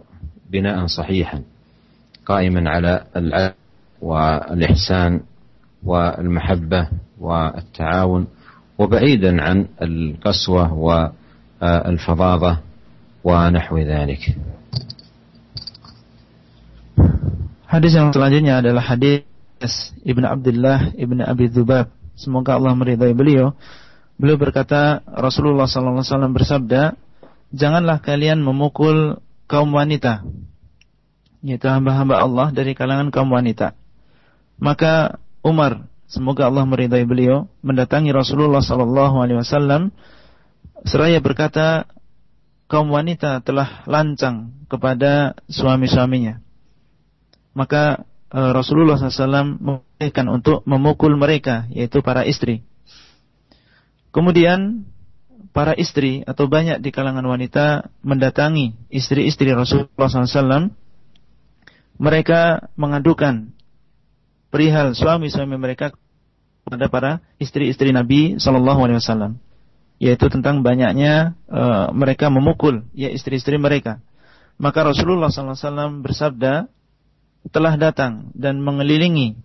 بناء 0.51 0.87
صحيحا 0.87 1.43
قائما 2.27 2.71
على 2.71 3.05
العدل 3.17 3.55
والإحسان 4.01 5.21
والمحبة 5.85 6.89
والتعاون 7.21 8.27
وبعيدا 8.79 9.43
عن 9.43 9.67
القسوة 9.83 10.73
والفظاظة 11.63 12.59
ونحو 13.25 13.79
ذلك. 13.79 14.37
Hadis 17.69 17.93
yang 17.93 18.17
selanjutnya 18.17 18.65
adalah 18.65 18.81
hadis 18.81 19.29
Ibn 20.01 20.25
Abdullah 20.25 20.97
Ibn 20.97 21.19
Abi 21.21 21.53
Dhubab. 21.53 21.93
Semoga 22.17 22.57
Allah 22.57 22.73
meridai 22.73 23.13
beliau. 23.13 23.53
Beliau 24.17 24.41
berkata, 24.41 25.05
Rasulullah 25.05 25.69
SAW 25.69 26.33
bersabda, 26.33 26.97
Janganlah 27.53 28.01
kalian 28.01 28.41
memukul 28.41 29.21
kaum 29.45 29.77
wanita, 29.77 30.25
yaitu 31.45 31.69
hamba-hamba 31.69 32.25
Allah 32.25 32.49
dari 32.57 32.73
kalangan 32.73 33.13
kaum 33.13 33.37
wanita. 33.37 33.77
Maka 34.57 35.21
Umar, 35.45 35.93
semoga 36.09 36.49
Allah 36.49 36.65
meridai 36.65 37.05
beliau, 37.05 37.53
mendatangi 37.61 38.17
Rasulullah 38.17 38.65
SAW 38.65 39.93
seraya 40.89 41.21
berkata, 41.21 41.85
kaum 42.65 42.89
wanita 42.93 43.45
telah 43.45 43.85
lancang 43.85 44.57
kepada 44.73 45.37
suami-suaminya 45.53 46.48
maka 47.57 48.05
e, 48.33 48.39
Rasulullah 48.53 48.97
SAW 48.97 49.61
membolehkan 49.61 50.27
untuk 50.29 50.65
memukul 50.65 51.17
mereka, 51.17 51.69
yaitu 51.73 52.01
para 52.01 52.25
istri. 52.25 52.65
Kemudian 54.13 54.89
para 55.53 55.75
istri 55.75 56.23
atau 56.25 56.47
banyak 56.47 56.81
di 56.81 56.91
kalangan 56.95 57.25
wanita 57.25 57.91
mendatangi 58.05 58.79
istri-istri 58.93 59.53
Rasulullah 59.53 60.09
SAW. 60.09 60.71
Mereka 61.99 62.71
mengadukan 62.79 63.51
perihal 64.55 64.95
suami-suami 64.95 65.59
mereka 65.59 65.91
kepada 66.69 66.87
para 66.93 67.11
istri-istri 67.41 67.91
Nabi 67.91 68.37
Shallallahu 68.37 68.87
Alaihi 68.87 69.01
Wasallam, 69.01 69.33
yaitu 69.99 70.29
tentang 70.31 70.61
banyaknya 70.63 71.35
uh, 71.51 71.91
mereka 71.91 72.29
memukul 72.29 72.87
ya 72.95 73.09
istri-istri 73.09 73.57
mereka. 73.57 73.99
Maka 74.59 74.85
Rasulullah 74.85 75.31
SAW 75.31 76.03
bersabda, 76.03 76.67
telah 77.49 77.75
datang 77.81 78.33
dan 78.37 78.61
mengelilingi 78.61 79.39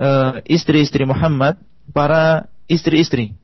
uh, 0.00 0.42
istri-istri 0.46 1.06
Muhammad, 1.06 1.60
para 1.90 2.48
istri-istri. 2.70 3.34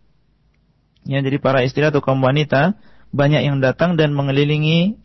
Ya, 1.07 1.23
jadi 1.23 1.39
para 1.39 1.63
istri 1.63 1.87
atau 1.87 2.03
kaum 2.03 2.19
wanita 2.19 2.75
banyak 3.15 3.47
yang 3.47 3.63
datang 3.63 3.95
dan 3.95 4.11
mengelilingi 4.15 4.99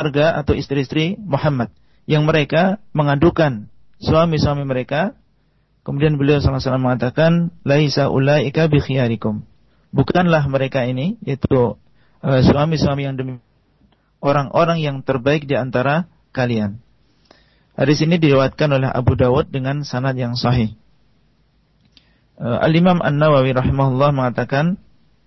warga 0.00 0.40
atau 0.40 0.56
istri-istri 0.56 1.20
Muhammad 1.20 1.68
yang 2.08 2.24
mereka 2.24 2.80
mengadukan 2.96 3.68
suami-suami 4.00 4.64
mereka. 4.64 5.12
Kemudian 5.84 6.20
beliau 6.20 6.40
SAW 6.40 6.76
mengatakan, 6.76 7.56
Laisa 7.64 8.12
ulaika 8.12 8.68
bikhiyarikum. 8.68 9.44
Bukanlah 9.92 10.44
mereka 10.48 10.84
ini, 10.84 11.16
yaitu 11.24 11.76
uh, 12.20 12.40
suami-suami 12.44 13.08
yang 13.08 13.16
demi 13.16 13.40
orang-orang 14.20 14.84
yang 14.84 15.00
terbaik 15.00 15.48
di 15.48 15.56
antara 15.56 16.08
kalian. 16.30 16.82
Hadis 17.78 18.02
ini 18.04 18.20
diriwayatkan 18.20 18.68
oleh 18.76 18.90
Abu 18.90 19.16
Dawud 19.16 19.48
dengan 19.48 19.86
sanad 19.88 20.18
yang 20.18 20.36
sahih. 20.36 20.76
Uh, 22.40 22.60
Al-Imam 22.60 23.00
An-Nawawi 23.00 23.56
rahimahullah 23.56 24.12
mengatakan, 24.12 24.76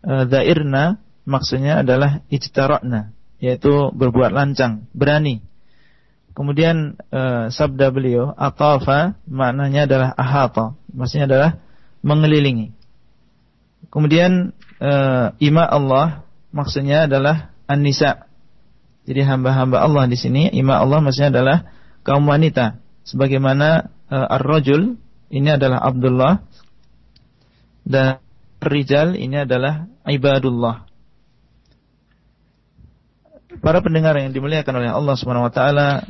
uh, 0.06 0.26
Dairna 0.30 1.02
maksudnya 1.26 1.82
adalah 1.82 2.22
ijtara'na 2.30 3.16
yaitu 3.44 3.92
berbuat 3.92 4.32
lancang, 4.32 4.88
berani. 4.96 5.44
Kemudian 6.32 6.96
e, 7.12 7.52
sabda 7.52 7.92
beliau 7.92 8.32
atafa 8.40 9.20
maknanya 9.28 9.84
adalah 9.84 10.10
ahata, 10.16 10.80
maksudnya 10.96 11.28
adalah 11.28 11.52
mengelilingi. 12.02 12.72
Kemudian 13.92 14.56
ima 15.44 15.64
Allah 15.68 16.24
maksudnya 16.56 17.06
adalah 17.06 17.52
an-nisa. 17.68 18.32
Jadi 19.04 19.22
hamba-hamba 19.24 19.84
Allah 19.84 20.08
di 20.08 20.16
sini 20.16 20.48
ima 20.56 20.80
Allah 20.80 21.04
maksudnya 21.04 21.32
adalah 21.34 21.58
kaum 22.08 22.24
wanita. 22.24 22.80
Sebagaimana 23.04 23.92
e, 24.08 24.16
ar-rajul 24.16 24.96
ini 25.28 25.50
adalah 25.52 25.84
Abdullah 25.84 26.40
dan 27.84 28.24
rijal 28.64 29.20
ini 29.20 29.44
adalah 29.44 29.92
ibadullah 30.08 30.88
para 33.64 33.80
pendengar 33.80 34.20
yang 34.20 34.36
dimuliakan 34.36 34.84
oleh 34.84 34.92
Allah 34.92 35.16
Subhanahu 35.16 35.48
wa 35.48 35.54
taala, 35.54 36.04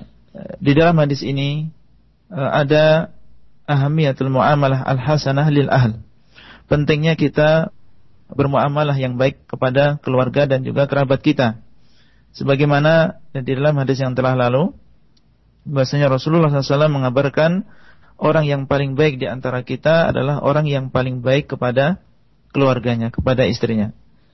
di 0.58 0.74
dalam 0.74 0.98
hadis 0.98 1.22
ini 1.22 1.70
eh, 2.34 2.50
ada 2.50 3.14
ahamiyatul 3.70 4.34
muamalah 4.34 4.82
al-hasanah 4.82 5.48
lil 5.54 5.70
ahl. 5.70 6.02
Pentingnya 6.66 7.14
kita 7.14 7.70
bermuamalah 8.34 8.98
yang 8.98 9.20
baik 9.22 9.46
kepada 9.46 10.02
keluarga 10.02 10.50
dan 10.50 10.66
juga 10.66 10.90
kerabat 10.90 11.22
kita. 11.22 11.62
Sebagaimana 12.34 13.22
di 13.34 13.54
dalam 13.54 13.78
hadis 13.78 14.02
yang 14.02 14.18
telah 14.18 14.34
lalu, 14.34 14.74
bahasanya 15.70 16.10
Rasulullah 16.10 16.50
SAW 16.50 16.90
mengabarkan 16.90 17.66
orang 18.18 18.46
yang 18.50 18.62
paling 18.66 18.98
baik 18.98 19.22
di 19.22 19.30
antara 19.30 19.62
kita 19.62 20.10
adalah 20.10 20.42
orang 20.42 20.66
yang 20.66 20.90
paling 20.90 21.22
baik 21.22 21.54
kepada 21.54 22.02
keluarganya, 22.50 23.14
kepada 23.14 23.46
istrinya. 23.46 23.94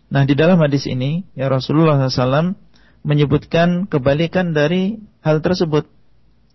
Nah 0.10 0.25
di 0.25 0.34
dalam 0.34 0.58
hadis 0.63 0.89
ini, 0.89 1.27
ya 1.38 1.51
Rasulullah 1.51 2.00
SAW 2.08 2.56
menyebutkan 3.03 3.88
kebalikan 3.88 4.51
dari 4.51 5.00
hal 5.24 5.39
tersebut. 5.39 5.88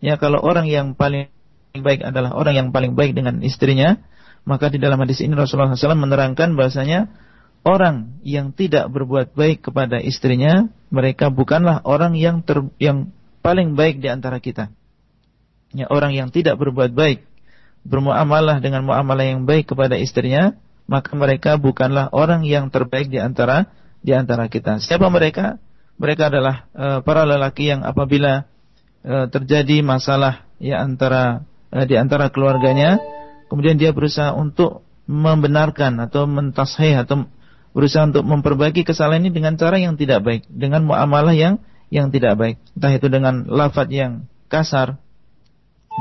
Ya 0.00 0.20
kalau 0.20 0.40
orang 0.42 0.68
yang 0.68 0.92
paling 0.96 1.32
baik 1.76 2.04
adalah 2.04 2.36
orang 2.36 2.54
yang 2.54 2.68
paling 2.72 2.96
baik 2.98 3.16
dengan 3.16 3.40
istrinya, 3.40 4.00
maka 4.44 4.68
di 4.68 4.76
dalam 4.76 5.00
hadis 5.00 5.24
ini 5.24 5.32
Rasulullah 5.32 5.72
SAW 5.72 5.96
menerangkan 5.96 6.52
bahasanya 6.56 7.08
orang 7.64 8.20
yang 8.22 8.52
tidak 8.52 8.92
berbuat 8.92 9.32
baik 9.34 9.64
kepada 9.66 9.98
istrinya, 9.98 10.70
mereka 10.92 11.32
bukanlah 11.32 11.80
orang 11.82 12.14
yang 12.14 12.44
ter, 12.44 12.62
yang 12.78 13.10
paling 13.40 13.74
baik 13.74 13.98
di 13.98 14.08
antara 14.12 14.38
kita. 14.38 14.70
Ya, 15.74 15.90
orang 15.90 16.14
yang 16.14 16.30
tidak 16.30 16.60
berbuat 16.60 16.94
baik, 16.94 17.26
bermuamalah 17.82 18.62
dengan 18.62 18.86
muamalah 18.86 19.26
yang 19.26 19.42
baik 19.48 19.74
kepada 19.74 19.98
istrinya, 19.98 20.54
maka 20.86 21.16
mereka 21.18 21.58
bukanlah 21.58 22.12
orang 22.14 22.46
yang 22.46 22.70
terbaik 22.70 23.10
di 23.10 23.18
antara 23.18 23.72
di 24.04 24.12
antara 24.12 24.46
kita. 24.46 24.78
Siapa 24.78 25.08
mereka? 25.10 25.58
mereka 25.98 26.30
adalah 26.30 26.66
uh, 26.74 26.98
para 27.06 27.22
lelaki 27.22 27.70
yang 27.70 27.86
apabila 27.86 28.46
uh, 29.06 29.26
terjadi 29.30 29.82
masalah 29.82 30.46
ya 30.58 30.82
antara 30.82 31.46
uh, 31.70 31.84
di 31.86 31.94
antara 31.94 32.30
keluarganya, 32.34 32.98
kemudian 33.46 33.78
dia 33.78 33.94
berusaha 33.94 34.34
untuk 34.34 34.82
membenarkan 35.04 36.00
atau 36.00 36.24
mentasheh 36.24 36.96
atau 36.96 37.28
berusaha 37.74 38.06
untuk 38.06 38.22
memperbaiki 38.22 38.86
kesalahan 38.86 39.26
ini 39.26 39.34
dengan 39.34 39.58
cara 39.58 39.76
yang 39.76 39.98
tidak 39.98 40.22
baik, 40.22 40.46
dengan 40.46 40.86
muamalah 40.86 41.34
yang 41.34 41.60
yang 41.90 42.08
tidak 42.14 42.38
baik, 42.38 42.56
entah 42.78 42.92
itu 42.94 43.06
dengan 43.10 43.44
lafaz 43.50 43.90
yang 43.90 44.30
kasar, 44.46 45.02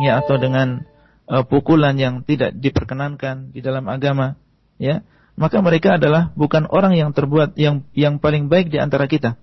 ya 0.06 0.22
atau 0.22 0.38
dengan 0.38 0.86
uh, 1.28 1.44
pukulan 1.44 1.98
yang 1.98 2.22
tidak 2.24 2.54
diperkenankan 2.56 3.52
di 3.52 3.60
dalam 3.60 3.90
agama, 3.90 4.38
ya 4.78 5.02
maka 5.34 5.60
mereka 5.66 5.98
adalah 5.98 6.30
bukan 6.38 6.70
orang 6.70 6.94
yang 6.94 7.10
terbuat 7.10 7.58
yang 7.58 7.82
yang 7.98 8.22
paling 8.22 8.54
baik 8.54 8.70
di 8.70 8.78
antara 8.78 9.10
kita. 9.10 9.38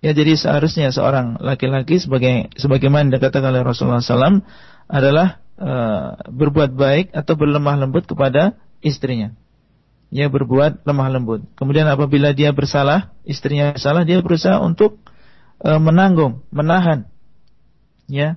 Ya 0.00 0.16
jadi 0.16 0.34
seharusnya 0.34 0.90
seorang 0.90 1.38
laki-laki 1.38 2.00
sebagai 2.00 2.50
sebagaimana 2.56 3.12
dikatakan 3.12 3.52
oleh 3.52 3.62
Rasulullah 3.62 4.00
SAW 4.00 4.40
adalah 4.88 5.44
uh, 5.60 6.16
berbuat 6.26 6.72
baik 6.72 7.12
atau 7.12 7.36
berlemah 7.36 7.86
lembut 7.86 8.08
kepada 8.08 8.56
istrinya. 8.80 9.36
Ya 10.10 10.26
berbuat 10.26 10.82
lemah 10.82 11.08
lembut. 11.10 11.46
Kemudian 11.54 11.86
apabila 11.86 12.34
dia 12.34 12.50
bersalah, 12.50 13.14
istrinya 13.22 13.70
bersalah, 13.70 14.02
dia 14.02 14.18
berusaha 14.18 14.58
untuk 14.58 14.98
uh, 15.62 15.78
menanggung, 15.78 16.42
menahan. 16.50 17.06
Ya. 18.10 18.34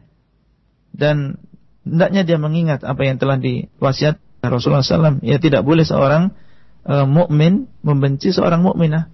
Dan 0.94 1.42
hendaknya 1.82 2.22
dia 2.22 2.38
mengingat 2.38 2.86
apa 2.86 3.02
yang 3.02 3.18
telah 3.18 3.42
diwasiat 3.42 4.22
Rasulullah 4.46 4.86
SAW. 4.86 5.26
Ya 5.26 5.42
tidak 5.42 5.66
boleh 5.66 5.82
seorang 5.82 6.38
uh, 6.86 7.10
mukmin 7.10 7.66
membenci 7.82 8.30
seorang 8.30 8.62
mukminah 8.62 9.10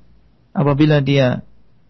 apabila 0.52 1.00
dia 1.00 1.48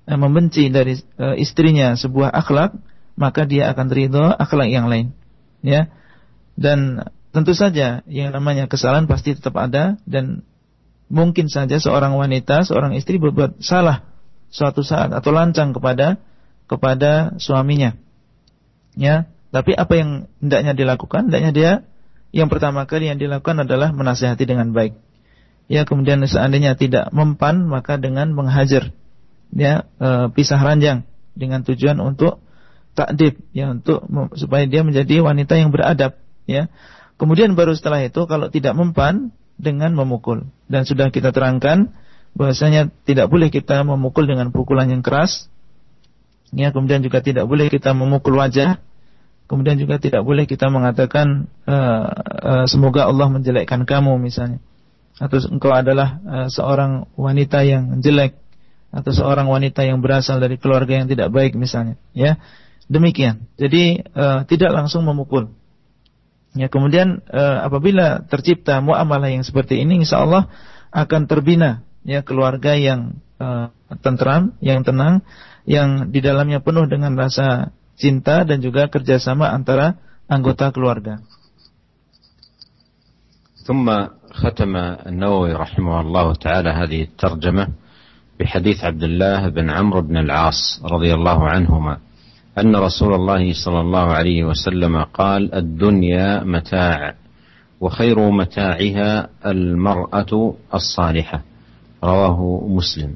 Eh, 0.10 0.18
membenci 0.18 0.74
dari 0.74 0.98
uh, 1.22 1.38
istrinya 1.38 1.94
sebuah 1.94 2.34
akhlak, 2.34 2.74
maka 3.14 3.46
dia 3.46 3.70
akan 3.70 3.94
ridho 3.94 4.26
akhlak 4.26 4.74
yang 4.74 4.90
lain. 4.90 5.14
Ya. 5.62 5.94
Dan 6.58 7.06
tentu 7.30 7.54
saja 7.54 8.02
yang 8.10 8.34
namanya 8.34 8.66
kesalahan 8.66 9.06
pasti 9.06 9.38
tetap 9.38 9.54
ada 9.62 10.02
dan 10.10 10.42
mungkin 11.10 11.50
saja 11.50 11.82
seorang 11.82 12.16
wanita, 12.16 12.64
seorang 12.64 12.96
istri 12.96 13.18
berbuat 13.18 13.60
salah 13.60 14.06
suatu 14.50 14.82
saat 14.82 15.14
atau 15.14 15.30
lancang 15.34 15.74
kepada 15.74 16.22
kepada 16.70 17.36
suaminya. 17.42 17.98
Ya, 18.94 19.30
tapi 19.50 19.74
apa 19.74 19.94
yang 19.98 20.10
hendaknya 20.42 20.74
dilakukan? 20.78 21.30
Hendaknya 21.30 21.52
dia 21.52 21.72
yang 22.30 22.48
pertama 22.48 22.86
kali 22.86 23.10
yang 23.10 23.18
dilakukan 23.18 23.66
adalah 23.66 23.90
menasihati 23.90 24.46
dengan 24.46 24.70
baik. 24.70 24.94
Ya, 25.70 25.86
kemudian 25.86 26.22
seandainya 26.26 26.78
tidak 26.78 27.14
mempan 27.14 27.66
maka 27.66 27.98
dengan 27.98 28.34
menghajar 28.34 28.94
ya 29.54 29.90
e, 29.98 30.30
pisah 30.34 30.62
ranjang 30.62 31.06
dengan 31.34 31.66
tujuan 31.66 31.98
untuk 32.02 32.42
takdib 32.94 33.38
ya 33.54 33.74
untuk 33.74 34.06
supaya 34.38 34.66
dia 34.70 34.86
menjadi 34.86 35.22
wanita 35.26 35.58
yang 35.58 35.74
beradab 35.74 36.18
ya. 36.46 36.70
Kemudian 37.18 37.54
baru 37.54 37.76
setelah 37.76 38.02
itu 38.06 38.26
kalau 38.30 38.50
tidak 38.50 38.74
mempan 38.78 39.34
dengan 39.60 39.92
memukul 39.92 40.48
dan 40.72 40.88
sudah 40.88 41.12
kita 41.12 41.36
terangkan 41.36 41.92
bahwasanya 42.34 42.88
tidak 43.04 43.28
boleh 43.28 43.52
kita 43.52 43.84
memukul 43.84 44.24
dengan 44.24 44.56
pukulan 44.56 44.88
yang 44.88 45.04
keras. 45.04 45.52
Ya, 46.56 46.74
kemudian 46.74 47.06
juga 47.06 47.22
tidak 47.22 47.46
boleh 47.46 47.70
kita 47.70 47.94
memukul 47.94 48.40
wajah. 48.40 48.82
Kemudian 49.50 49.82
juga 49.82 49.98
tidak 49.98 50.22
boleh 50.22 50.46
kita 50.46 50.70
mengatakan 50.70 51.50
uh, 51.66 52.06
uh, 52.22 52.66
semoga 52.70 53.10
Allah 53.10 53.28
menjelekkan 53.34 53.86
kamu 53.86 54.18
misalnya. 54.22 54.62
Atau 55.18 55.42
engkau 55.50 55.74
adalah 55.74 56.22
uh, 56.22 56.48
seorang 56.48 57.10
wanita 57.18 57.66
yang 57.66 58.00
jelek 58.00 58.38
atau 58.90 59.12
seorang 59.14 59.46
wanita 59.46 59.86
yang 59.86 60.02
berasal 60.02 60.42
dari 60.42 60.58
keluarga 60.58 61.02
yang 61.02 61.10
tidak 61.10 61.30
baik 61.30 61.54
misalnya, 61.54 61.98
ya. 62.14 62.42
Demikian. 62.90 63.46
Jadi 63.54 64.02
uh, 64.18 64.46
tidak 64.50 64.74
langsung 64.74 65.06
memukul. 65.06 65.54
Ya, 66.59 66.71
kemudian 66.71 67.27
uh, 67.35 67.67
apabila 67.67 68.23
tercipta 68.31 68.79
muamalah 68.79 69.27
yang 69.27 69.43
seperti 69.43 69.83
ini 69.83 70.07
insya 70.07 70.23
Allah 70.23 70.47
akan 70.95 71.27
terbina 71.27 71.83
ya 72.07 72.23
keluarga 72.23 72.79
yang 72.79 73.19
uh, 73.43 73.75
tentram, 73.99 74.55
yang 74.63 74.87
tenang, 74.87 75.27
yang 75.67 76.15
di 76.15 76.23
dalamnya 76.23 76.63
penuh 76.63 76.87
dengan 76.87 77.19
rasa 77.19 77.75
cinta 77.99 78.47
dan 78.47 78.63
juga 78.63 78.87
kerjasama 78.87 79.51
antara 79.51 79.99
anggota 80.31 80.71
keluarga. 80.71 81.19
ثم 83.65 83.89
ختم 84.29 84.77
النووي 85.09 85.57
رحمه 85.57 86.01
الله 86.01 86.27
تعالى 86.35 86.71
هذه 86.71 87.01
الترجمه 87.03 87.65
بحديث 88.41 88.85
عبد 88.85 89.03
الله 89.03 89.49
بن 89.49 89.71
عمرو 89.71 90.05
بن 90.05 90.17
العاص 90.17 90.85
رضي 90.85 91.15
الله 91.15 91.49
عنهما 91.49 91.95
أن 92.60 92.76
رسول 92.76 93.14
الله 93.14 93.54
صلى 93.66 93.82
الله 93.82 94.14
عليه 94.14 94.44
وسلم 94.44 95.04
قال 95.04 95.56
الدنيا 95.56 96.44
متاع 96.44 97.16
وخير 97.82 98.32
متاعها 98.32 99.30
المرأة 99.46 100.56
الصالحة. 100.74 101.42
رواه 102.04 102.68
مسلم. 102.68 103.16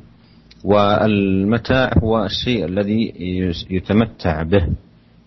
والمتاع 0.63 1.91
هو 2.03 2.25
الشيء 2.25 2.65
الذي 2.65 3.13
يتمتع 3.69 4.43
به 4.43 4.67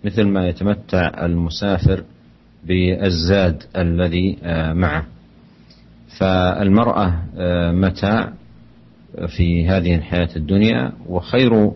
مثل 0.04 0.24
ما 0.24 0.48
يتمتع 0.48 1.24
المسافر 1.24 2.04
بالزاد 2.64 3.62
الذي 3.76 4.38
آه، 4.42 4.72
معه. 4.72 5.06
فالمرأة 6.18 7.22
آه، 7.36 7.72
متاع 7.72 8.32
في 9.36 9.68
هذه 9.68 9.94
الحياة 9.94 10.28
الدنيا 10.36 10.92
وخير 11.08 11.72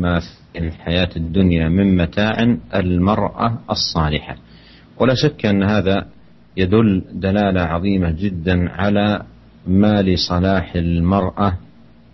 ما 0.00 0.20
في 0.20 0.58
الحياة 0.58 1.08
الدنيا 1.16 1.68
من 1.68 1.96
متاع 1.96 2.56
المرأة 2.74 3.58
الصالحة. 3.70 4.36
ولا 5.00 5.14
شك 5.14 5.46
أن 5.46 5.62
هذا 5.62 6.06
يدل 6.56 7.04
دلالة 7.12 7.60
عظيمة 7.60 8.10
جدا 8.10 8.70
على 8.70 9.22
ما 9.66 10.02
لصلاح 10.02 10.74
المرأة 10.74 11.52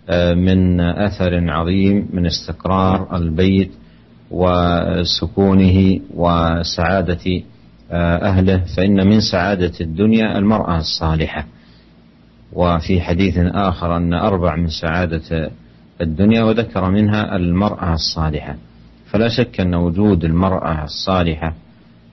آه، 0.09 0.33
من 0.33 0.81
أثر 0.81 1.51
عظيم 1.51 2.09
من 2.13 2.25
استقرار 2.25 3.15
البيت 3.17 3.71
وسكونه 4.31 5.99
وسعادة 6.13 7.41
آه، 7.91 8.15
أهله. 8.29 8.63
فإن 8.77 9.07
من 9.07 9.19
سعادة 9.19 9.71
الدنيا 9.81 10.37
المرأة 10.37 10.77
الصالحة. 10.77 11.45
وفي 12.53 13.01
حديث 13.01 13.37
آخر 13.37 13.97
أن 13.97 14.13
أربع 14.13 14.55
من 14.55 14.67
سعادة 14.67 15.51
الدنيا 16.01 16.43
وذكر 16.43 16.89
منها 16.91 17.35
المرأة 17.35 17.93
الصالحة. 17.93 18.55
فلا 19.05 19.27
شك 19.27 19.59
أن 19.59 19.75
وجود 19.75 20.23
المرأة 20.25 20.83
الصالحة 20.83 21.53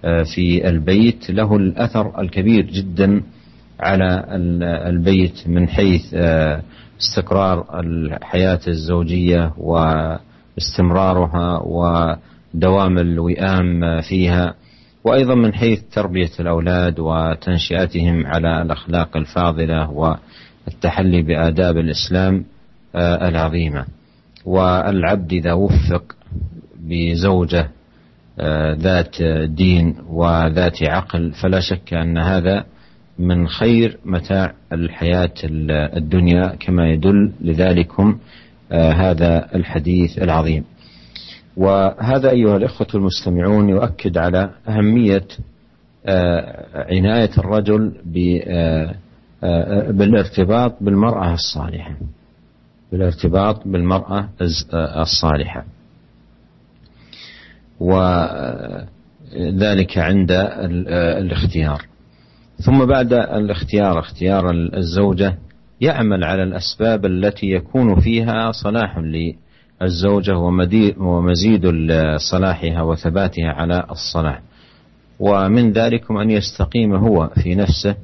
آه، 0.04 0.22
في 0.34 0.68
البيت 0.68 1.30
له 1.30 1.56
الأثر 1.56 2.20
الكبير 2.20 2.66
جدا 2.66 3.22
على 3.80 4.24
البيت 4.88 5.48
من 5.48 5.68
حيث 5.68 6.14
آه، 6.14 6.62
استقرار 7.00 7.80
الحياة 7.80 8.60
الزوجية 8.68 9.52
واستمرارها 10.56 11.62
ودوام 11.64 12.98
الوئام 12.98 14.00
فيها 14.00 14.54
وأيضا 15.04 15.34
من 15.34 15.54
حيث 15.54 15.80
تربية 15.92 16.30
الأولاد 16.40 17.00
وتنشئتهم 17.00 18.26
على 18.26 18.62
الأخلاق 18.62 19.16
الفاضلة 19.16 19.90
والتحلي 19.90 21.22
بآداب 21.22 21.78
الإسلام. 21.78 22.44
العظيمة. 23.28 23.86
والعبد 24.44 25.32
إذا 25.32 25.52
وفق 25.52 26.16
بزوجة 26.80 27.68
آه، 28.40 28.74
ذات 28.74 29.22
دين 29.44 29.96
وذات 30.08 30.82
عقل 30.82 31.32
فلا 31.32 31.60
شك 31.60 31.94
أن 31.94 32.18
هذا 32.18 32.64
من 33.18 33.48
خير 33.48 33.98
متاع 34.04 34.52
الحياة 34.72 35.34
الدنيا 35.96 36.56
كما 36.60 36.90
يدل 36.90 37.32
لذلكم 37.40 38.18
آه، 38.72 38.92
هذا 38.92 39.48
الحديث 39.54 40.18
العظيم. 40.18 40.64
وهذا 41.56 42.30
أيها 42.30 42.56
الإخوة 42.56 42.86
المستمعون 42.94 43.68
يؤكد 43.68 44.18
على 44.18 44.50
أهمية 44.68 45.24
آه، 46.06 46.86
عناية 46.90 47.30
الرجل 47.38 47.92
آه، 48.48 48.94
بالارتباط 49.90 50.76
بالمرأة 50.80 51.34
الصالحة. 51.34 51.96
بالارتباط 52.92 53.68
بالمرأة 53.68 54.28
الصالحة. 54.74 55.64
وذلك 57.80 58.88
عند 59.98 60.30
الاختيار. 61.18 61.82
ثم 62.56 62.84
بعد 62.86 63.12
الاختيار 63.12 63.98
اختيار 63.98 64.50
الزوجة 64.50 65.38
يعمل 65.80 66.24
على 66.24 66.42
الأسباب 66.42 67.06
التي 67.06 67.46
يكون 67.46 68.00
فيها 68.00 68.52
صلاح 68.52 68.98
للزوجة 68.98 70.36
ومزيد 70.98 71.66
صلاحها 72.16 72.82
وثباتها 72.82 73.48
على 73.48 73.86
الصلاح. 73.90 74.42
ومن 75.20 75.72
ذلكم 75.72 76.16
أن 76.16 76.30
يستقيم 76.30 76.94
هو 76.94 77.30
في 77.42 77.54
نفسه 77.54 77.96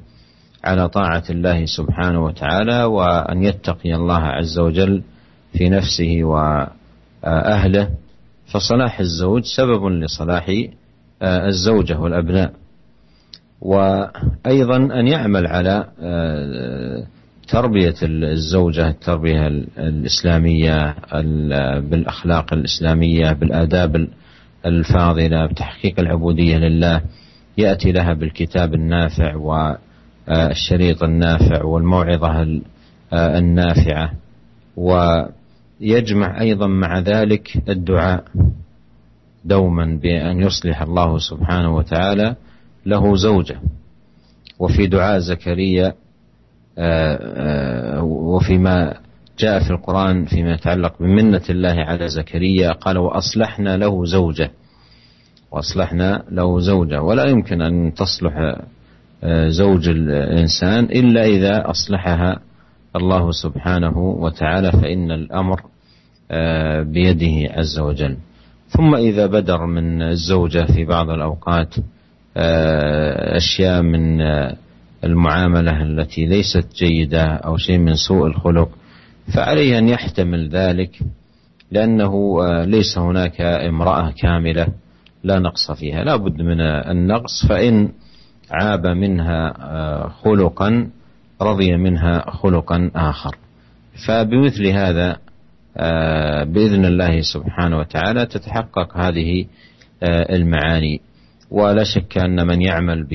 على 0.63 0.89
طاعة 0.89 1.23
الله 1.29 1.65
سبحانه 1.65 2.23
وتعالى 2.23 2.83
وأن 2.83 3.43
يتقي 3.43 3.95
الله 3.95 4.19
عز 4.19 4.59
وجل 4.59 5.03
في 5.53 5.69
نفسه 5.69 6.19
وأهله. 6.23 7.89
فصلاح 8.53 8.99
الزوج 8.99 9.43
سبب 9.57 9.85
لصلاح 9.85 10.51
الزوجة 11.23 11.99
والأبناء. 11.99 12.53
وأيضا 13.61 14.77
أن 14.77 15.07
يعمل 15.07 15.47
على 15.47 15.85
آه، 16.01 17.03
تربية 17.47 17.95
الزوجة 18.03 18.87
التربية 18.87 19.47
الإسلامية 19.77 20.95
بالأخلاق 21.79 22.53
الإسلامية 22.53 23.31
بالآداب 23.31 24.07
الفاضلة 24.65 25.45
بتحقيق 25.45 25.99
العبودية 25.99 26.57
لله. 26.57 27.01
يأتي 27.57 27.91
لها 27.91 28.13
بالكتاب 28.13 28.73
النافع 28.73 29.35
والشريط 30.29 31.03
النافع 31.03 31.63
والموعظة 31.63 32.61
النافعة. 33.13 34.11
ويجمع 34.77 36.41
أيضا 36.41 36.67
مع 36.67 36.99
ذلك 36.99 37.69
الدعاء 37.69 38.23
دوما 39.45 39.99
بأن 40.01 40.41
يصلح 40.41 40.81
الله 40.81 41.17
سبحانه 41.17 41.75
وتعالى 41.75 42.35
له 42.85 43.15
زوجة. 43.15 43.59
وفي 44.59 44.87
دعاء 44.87 45.19
زكريا 45.19 45.93
آه، 46.77 47.19
آه، 47.97 48.03
وفيما 48.03 48.93
جاء 49.39 49.63
في 49.63 49.71
القرآن 49.71 50.25
فيما 50.25 50.51
يتعلق 50.53 50.93
بمنة 50.99 51.41
الله 51.49 51.75
على 51.75 52.07
زكريا 52.07 52.71
قال 52.71 52.97
وأصلحنا 52.97 53.77
له 53.77 54.05
زوجة. 54.05 54.51
وأصلحنا 55.51 56.23
له 56.31 56.59
زوجة. 56.59 57.01
ولا 57.01 57.29
يمكن 57.29 57.61
أن 57.61 57.93
تصلح 57.93 58.37
آه، 58.37 58.63
زوج 59.47 59.89
الإنسان 59.89 60.83
إلا 60.83 61.25
إذا 61.25 61.69
أصلحها 61.69 62.39
الله 62.95 63.31
سبحانه 63.31 63.97
وتعالى 63.97 64.71
فإن 64.71 65.11
الأمر 65.11 65.61
بيده 66.83 67.53
عز 67.53 67.79
وجل. 67.79 68.17
ثم 68.69 68.95
إذا 68.95 69.25
بدر 69.25 69.65
من 69.65 70.01
الزوجة 70.01 70.65
في 70.65 70.85
بعض 70.85 71.09
الأوقات 71.09 71.75
آه، 72.37 73.37
أشياء 73.37 73.81
من 73.81 74.21
آه، 74.21 74.55
المعاملة 75.03 75.83
التي 75.83 76.25
ليست 76.25 76.73
جيدة 76.75 77.23
أو 77.23 77.57
شيء 77.57 77.77
من 77.77 77.95
سوء 77.95 78.27
الخلق 78.27 78.69
فعليه 79.35 79.77
أن 79.77 79.89
يحتمل 79.89 80.49
ذلك 80.49 80.99
لأنه 81.71 82.39
آه، 82.41 82.65
ليس 82.65 82.97
هناك 82.97 83.41
امرأة 83.41 84.11
كاملة 84.21 84.67
لا 85.23 85.39
نقص 85.39 85.71
فيها. 85.71 86.03
لا 86.03 86.15
بد 86.15 86.41
من 86.41 86.61
النقص 86.61 87.45
فإن 87.49 87.89
عاب 88.51 88.87
منها 88.87 89.53
خلقا 90.09 90.89
رضي 91.41 91.77
منها 91.77 92.31
خلقا 92.31 92.91
آخر. 92.95 93.35
فبمثل 94.07 94.67
هذا 94.67 95.17
بإذن 96.43 96.85
الله 96.85 97.21
سبحانه 97.21 97.77
وتعالى 97.77 98.25
تتحقق 98.25 98.97
هذه 98.97 99.45
المعاني. 100.03 101.01
ولا 101.51 101.83
شك 101.83 102.17
أن 102.17 102.47
من 102.47 102.61
يعمل 102.61 103.07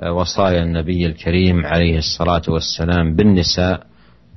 بوصايا 0.00 0.62
النبي 0.62 1.06
الكريم 1.06 1.66
عليه 1.66 1.98
الصلاة 1.98 2.42
والسلام 2.48 3.16
بالنساء 3.16 3.82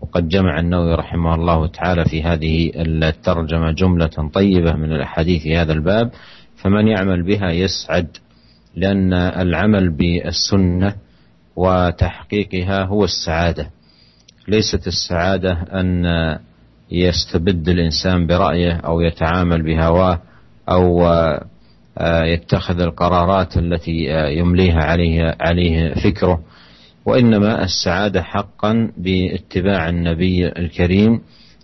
وقد 0.01 0.27
جمع 0.27 0.59
النووي 0.59 0.95
رحمه 0.95 1.35
الله 1.35 1.67
تعالى 1.67 2.05
في 2.05 2.23
هذه 2.23 2.71
الترجمة 2.75 3.71
جملة 3.71 4.29
طيبة 4.33 4.73
من 4.73 4.91
الأحاديث 4.91 5.43
في 5.43 5.57
هذا 5.57 5.73
الباب 5.73 6.11
فمن 6.55 6.87
يعمل 6.87 7.23
بها 7.23 7.51
يسعد 7.51 8.07
لأن 8.75 9.13
العمل 9.13 9.89
بالسنة 9.89 10.95
وتحقيقها 11.55 12.83
هو 12.83 13.03
السعادة. 13.03 13.69
ليست 14.47 14.87
السعادة 14.87 15.51
أن 15.51 16.05
يستبد 16.91 17.69
الإنسان 17.69 18.27
برأيه 18.27 18.71
أو 18.73 19.01
يتعامل 19.01 19.61
بهواه 19.61 20.21
أو 20.69 21.07
آه، 21.97 22.23
يتخذ 22.23 22.81
القرارات 22.81 23.57
التي 23.57 24.13
آه، 24.13 24.27
يمليها 24.27 24.83
عليه 24.83 25.35
عليه 25.41 25.93
فكره. 25.93 26.39
وإنما 27.05 27.63
السعادة 27.63 28.23
حقا 28.23 28.91
باتباع 28.97 29.89
النبي 29.89 30.47
الكريم 30.47 31.21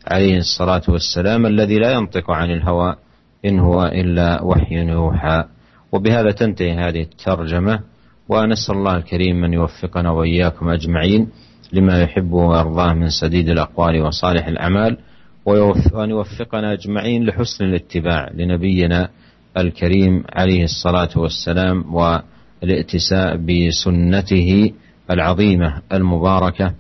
عليه 0.07 0.37
الصلاة 0.37 0.81
والسلام 0.87 1.45
الذي 1.45 1.79
لا 1.79 1.91
ينطق 1.91 2.31
عن 2.31 2.51
الهوى 2.51 2.95
إن 3.45 3.59
هو 3.59 3.85
إلا 3.85 4.41
وحي 4.41 4.75
يوحى. 4.75 5.43
وبهذا 5.91 6.31
تنتهي 6.31 6.71
هذه 6.73 7.01
الترجمة 7.01 7.79
ونسال 8.29 8.75
الله 8.75 8.95
الكريم 8.97 9.43
أن 9.43 9.53
يوفقنا 9.53 10.11
وإياكم 10.11 10.69
أجمعين 10.69 11.27
لما 11.73 12.01
يحبه 12.01 12.35
ويرضاه 12.37 12.93
من 12.93 13.09
سديد 13.09 13.49
الأقوال 13.49 14.01
وصالح 14.01 14.47
الأعمال 14.47 14.97
وأن 15.45 16.09
يوفقنا 16.09 16.73
أجمعين 16.73 17.25
لحسن 17.25 17.65
الاتباع 17.65 18.29
لنبينا 18.33 19.09
الكريم 19.57 20.23
عليه 20.33 20.63
الصلاة 20.63 21.09
والسلام 21.15 21.95
والائتساء 21.95 23.35
بسنته 23.37 24.71
العظيمة 25.11 25.81
المباركة 25.93 26.73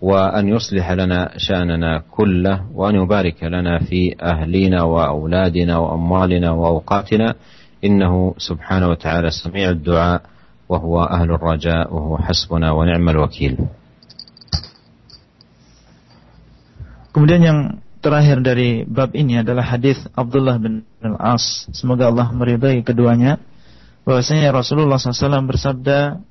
وأن 0.00 0.48
يصلح 0.48 0.90
لنا 0.92 1.30
شأننا 1.36 2.02
كله 2.10 2.66
وأن 2.74 2.94
يبارك 2.94 3.44
لنا 3.44 3.78
في 3.78 4.14
أهلنا 4.22 4.82
وأولادنا 4.82 5.78
وأموالنا 5.78 6.50
وأوقاتنا 6.50 7.34
إنه 7.83 8.33
سبحانه 8.37 8.87
وتعالى 8.89 9.29
سميع 9.29 9.69
الدعاء 9.69 10.21
وهو 10.69 11.03
أهل 11.03 11.29
الرجاء 11.31 11.93
وهو 11.93 12.17
حسبنا 12.17 12.71
ونعم 12.71 13.09
الوكيل 13.09 13.55
Kemudian 17.17 17.41
yang 17.41 17.59
terakhir 17.97 18.45
dari 18.45 18.85
bab 18.85 19.09
ini 19.17 19.41
adalah 19.41 19.65
hadis 19.65 19.97
Abdullah 20.13 20.61
bin 20.61 20.85
Al-As. 21.01 21.65
Semoga 21.73 22.13
Allah 22.13 22.29
meridai 22.29 22.85
keduanya. 22.85 23.41
Bahwasanya 24.05 24.53
Rasulullah 24.53 25.01
SAW 25.01 25.49
bersabda, 25.49 26.21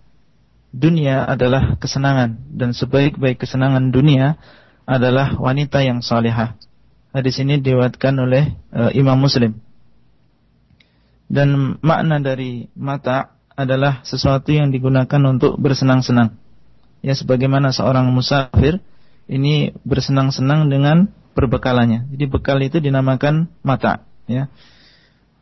dunia 0.71 1.27
adalah 1.27 1.75
kesenangan 1.83 2.39
dan 2.55 2.71
sebaik-baik 2.71 3.43
kesenangan 3.43 3.91
dunia 3.91 4.39
adalah 4.87 5.35
wanita 5.37 5.83
yang 5.83 6.01
salihah. 6.07 6.55
Hadis 7.11 7.43
ini 7.43 7.59
diwatkan 7.59 8.15
oleh 8.23 8.55
uh, 8.71 8.95
Imam 8.95 9.19
Muslim. 9.19 9.59
Dan 11.32 11.80
makna 11.80 12.20
dari 12.20 12.68
mata 12.76 13.40
adalah 13.56 14.04
sesuatu 14.04 14.52
yang 14.52 14.68
digunakan 14.68 15.22
untuk 15.24 15.56
bersenang-senang. 15.56 16.36
Ya 17.00 17.16
sebagaimana 17.16 17.72
seorang 17.72 18.12
musafir 18.12 18.84
ini 19.32 19.72
bersenang-senang 19.88 20.68
dengan 20.68 21.08
perbekalannya. 21.32 22.12
Jadi 22.12 22.26
bekal 22.28 22.60
itu 22.60 22.84
dinamakan 22.84 23.48
mata, 23.64 24.04
ya. 24.28 24.52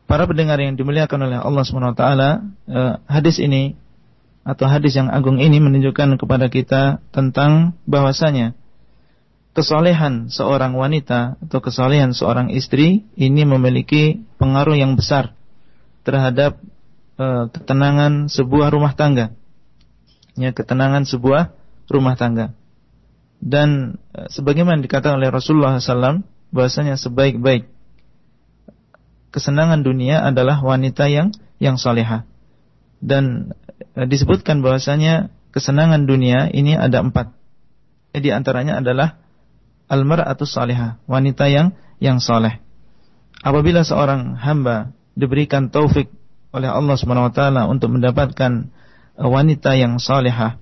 Para 0.06 0.30
pendengar 0.30 0.62
yang 0.62 0.78
dimuliakan 0.78 1.26
oleh 1.26 1.38
Allah 1.42 1.62
SWT, 1.66 2.02
uh, 2.02 2.94
hadis 3.10 3.42
ini 3.42 3.74
atau 4.46 4.70
hadis 4.70 4.94
yang 4.94 5.10
agung 5.10 5.42
ini 5.42 5.58
menunjukkan 5.58 6.18
kepada 6.18 6.46
kita 6.50 7.02
tentang 7.10 7.78
bahwasanya 7.86 8.54
kesolehan 9.52 10.30
seorang 10.30 10.74
wanita 10.78 11.38
atau 11.42 11.58
kesolehan 11.58 12.14
seorang 12.14 12.50
istri 12.54 13.06
ini 13.18 13.42
memiliki 13.42 14.22
pengaruh 14.38 14.78
yang 14.78 14.94
besar 14.94 15.34
terhadap 16.10 16.58
e, 17.14 17.26
ketenangan 17.54 18.26
sebuah 18.26 18.74
rumah 18.74 18.98
tangga. 18.98 19.30
Ya, 20.34 20.50
ketenangan 20.50 21.06
sebuah 21.06 21.54
rumah 21.86 22.18
tangga. 22.18 22.50
Dan 23.38 24.02
e, 24.10 24.26
sebagaimana 24.34 24.82
dikatakan 24.82 25.22
oleh 25.22 25.30
Rasulullah 25.30 25.78
SAW 25.78 26.26
bahwasanya 26.50 26.98
sebaik-baik 26.98 27.70
kesenangan 29.30 29.86
dunia 29.86 30.26
adalah 30.26 30.58
wanita 30.58 31.06
yang 31.06 31.30
yang 31.62 31.78
salehah. 31.78 32.26
Dan 32.98 33.54
Eh, 33.96 34.06
disebutkan 34.06 34.60
bahwasanya 34.60 35.32
kesenangan 35.50 36.04
dunia 36.04 36.52
ini 36.52 36.76
ada 36.76 37.02
empat. 37.02 37.32
Di 38.14 38.30
antaranya 38.30 38.82
adalah 38.82 39.18
atau 39.90 40.46
salihah, 40.46 41.02
wanita 41.10 41.50
yang 41.50 41.74
yang 41.98 42.22
saleh. 42.22 42.62
Apabila 43.42 43.82
seorang 43.82 44.38
hamba 44.38 44.94
diberikan 45.14 45.68
taufik 45.68 46.10
oleh 46.50 46.66
Allah 46.66 46.96
Subhanahu 46.98 47.30
wa 47.30 47.34
taala 47.34 47.62
untuk 47.70 47.94
mendapatkan 47.94 48.70
eh, 49.16 49.28
wanita 49.28 49.74
yang 49.78 49.98
salihah 50.02 50.58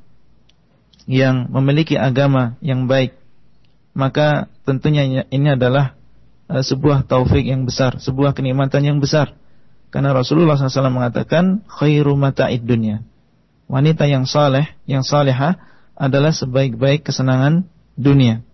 yang 1.08 1.48
memiliki 1.48 1.96
agama 1.96 2.60
yang 2.60 2.84
baik, 2.84 3.16
maka 3.96 4.52
tentunya 4.68 5.24
ini 5.28 5.48
adalah 5.56 5.96
eh, 6.52 6.60
sebuah 6.60 7.08
taufik 7.08 7.48
yang 7.48 7.64
besar, 7.64 7.96
sebuah 7.96 8.36
kenikmatan 8.36 8.84
yang 8.84 8.98
besar 9.00 9.38
karena 9.88 10.12
Rasulullah 10.12 10.56
SAW 10.56 10.92
mengatakan 10.92 11.64
khairu 11.64 12.12
mata'id 12.12 12.64
dunia. 12.64 13.00
Wanita 13.68 14.04
yang 14.08 14.28
saleh, 14.28 14.68
yang 14.84 15.04
salihah 15.04 15.60
adalah 15.96 16.32
sebaik-baik 16.32 17.04
kesenangan 17.04 17.68
dunia. 17.96 18.44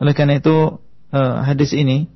Oleh 0.00 0.12
karena 0.12 0.40
itu 0.40 0.80
uh, 1.12 1.36
hadis 1.44 1.72
ini 1.72 2.08
eh, 2.08 2.13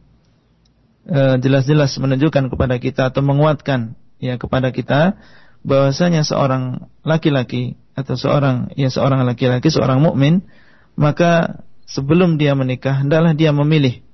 jelas-jelas 1.09 1.97
uh, 1.97 2.01
menunjukkan 2.05 2.53
kepada 2.53 2.77
kita 2.77 3.09
atau 3.09 3.25
menguatkan 3.25 3.97
ya 4.21 4.37
kepada 4.37 4.71
kita 4.71 5.16
bahwasanya 5.64 6.23
seorang 6.23 6.92
laki-laki 7.03 7.81
atau 7.97 8.14
seorang 8.14 8.71
ya 8.77 8.92
seorang 8.92 9.25
laki-laki 9.25 9.73
seorang 9.73 10.05
mukmin 10.05 10.47
maka 10.94 11.64
sebelum 11.88 12.37
dia 12.37 12.53
menikah 12.55 13.03
hendaklah 13.03 13.33
dia 13.35 13.51
memilih 13.51 14.05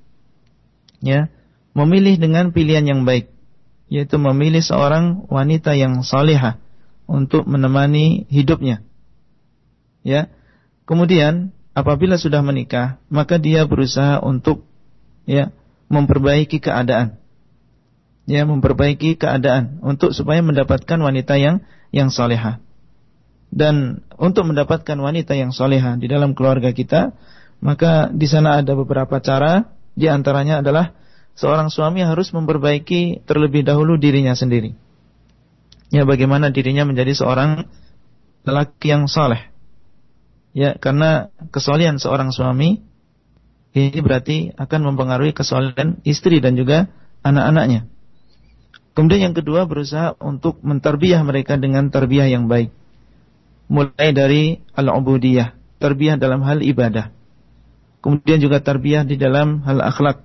ya 1.03 1.29
memilih 1.75 2.17
dengan 2.17 2.55
pilihan 2.55 2.87
yang 2.87 3.03
baik 3.03 3.35
yaitu 3.93 4.17
memilih 4.17 4.65
seorang 4.65 5.29
wanita 5.29 5.77
yang 5.77 6.01
salihah 6.01 6.59
untuk 7.05 7.45
menemani 7.45 8.25
hidupnya. 8.33 8.81
Ya. 10.05 10.33
Kemudian 10.85 11.53
apabila 11.73 12.21
sudah 12.21 12.45
menikah, 12.45 13.01
maka 13.09 13.41
dia 13.41 13.65
berusaha 13.65 14.21
untuk 14.21 14.69
ya 15.25 15.53
memperbaiki 15.95 16.59
keadaan. 16.59 17.23
Ya, 18.25 18.43
memperbaiki 18.49 19.21
keadaan 19.21 19.85
untuk 19.85 20.17
supaya 20.17 20.41
mendapatkan 20.41 20.97
wanita 20.97 21.39
yang 21.39 21.63
yang 21.95 22.11
salihah. 22.11 22.59
Dan 23.55 24.03
untuk 24.19 24.51
mendapatkan 24.51 24.99
wanita 24.99 25.39
yang 25.39 25.55
salihah 25.55 25.95
di 25.95 26.11
dalam 26.11 26.35
keluarga 26.35 26.75
kita, 26.75 27.15
maka 27.63 28.11
di 28.11 28.27
sana 28.27 28.59
ada 28.59 28.75
beberapa 28.75 29.23
cara, 29.23 29.71
di 29.95 30.11
antaranya 30.11 30.65
adalah 30.65 30.97
seorang 31.39 31.71
suami 31.71 32.03
harus 32.03 32.35
memperbaiki 32.35 33.23
terlebih 33.23 33.63
dahulu 33.63 33.95
dirinya 33.95 34.35
sendiri. 34.35 34.75
Ya, 35.95 36.03
bagaimana 36.03 36.51
dirinya 36.51 36.83
menjadi 36.83 37.15
seorang 37.15 37.71
lelaki 38.43 38.91
yang 38.91 39.07
saleh. 39.07 39.53
Ya, 40.51 40.75
karena 40.75 41.31
kesolehan 41.55 42.03
seorang 42.03 42.35
suami 42.35 42.83
ini 43.75 43.99
berarti 43.99 44.55
akan 44.55 44.95
mempengaruhi 44.95 45.35
kesolehan 45.35 45.99
istri 46.07 46.39
dan 46.39 46.55
juga 46.55 46.95
anak-anaknya. 47.27 47.91
Kemudian 48.95 49.31
yang 49.31 49.35
kedua 49.35 49.67
berusaha 49.67 50.15
untuk 50.23 50.63
menterbiah 50.63 51.19
mereka 51.27 51.59
dengan 51.59 51.91
terbiah 51.91 52.31
yang 52.31 52.47
baik. 52.47 52.71
Mulai 53.67 54.15
dari 54.15 54.43
al-ubudiyah, 54.79 55.59
terbiah 55.83 56.15
dalam 56.15 56.47
hal 56.47 56.63
ibadah. 56.63 57.11
Kemudian 57.99 58.39
juga 58.39 58.63
terbiah 58.63 59.03
di 59.03 59.19
dalam 59.19 59.67
hal 59.67 59.83
akhlak, 59.83 60.23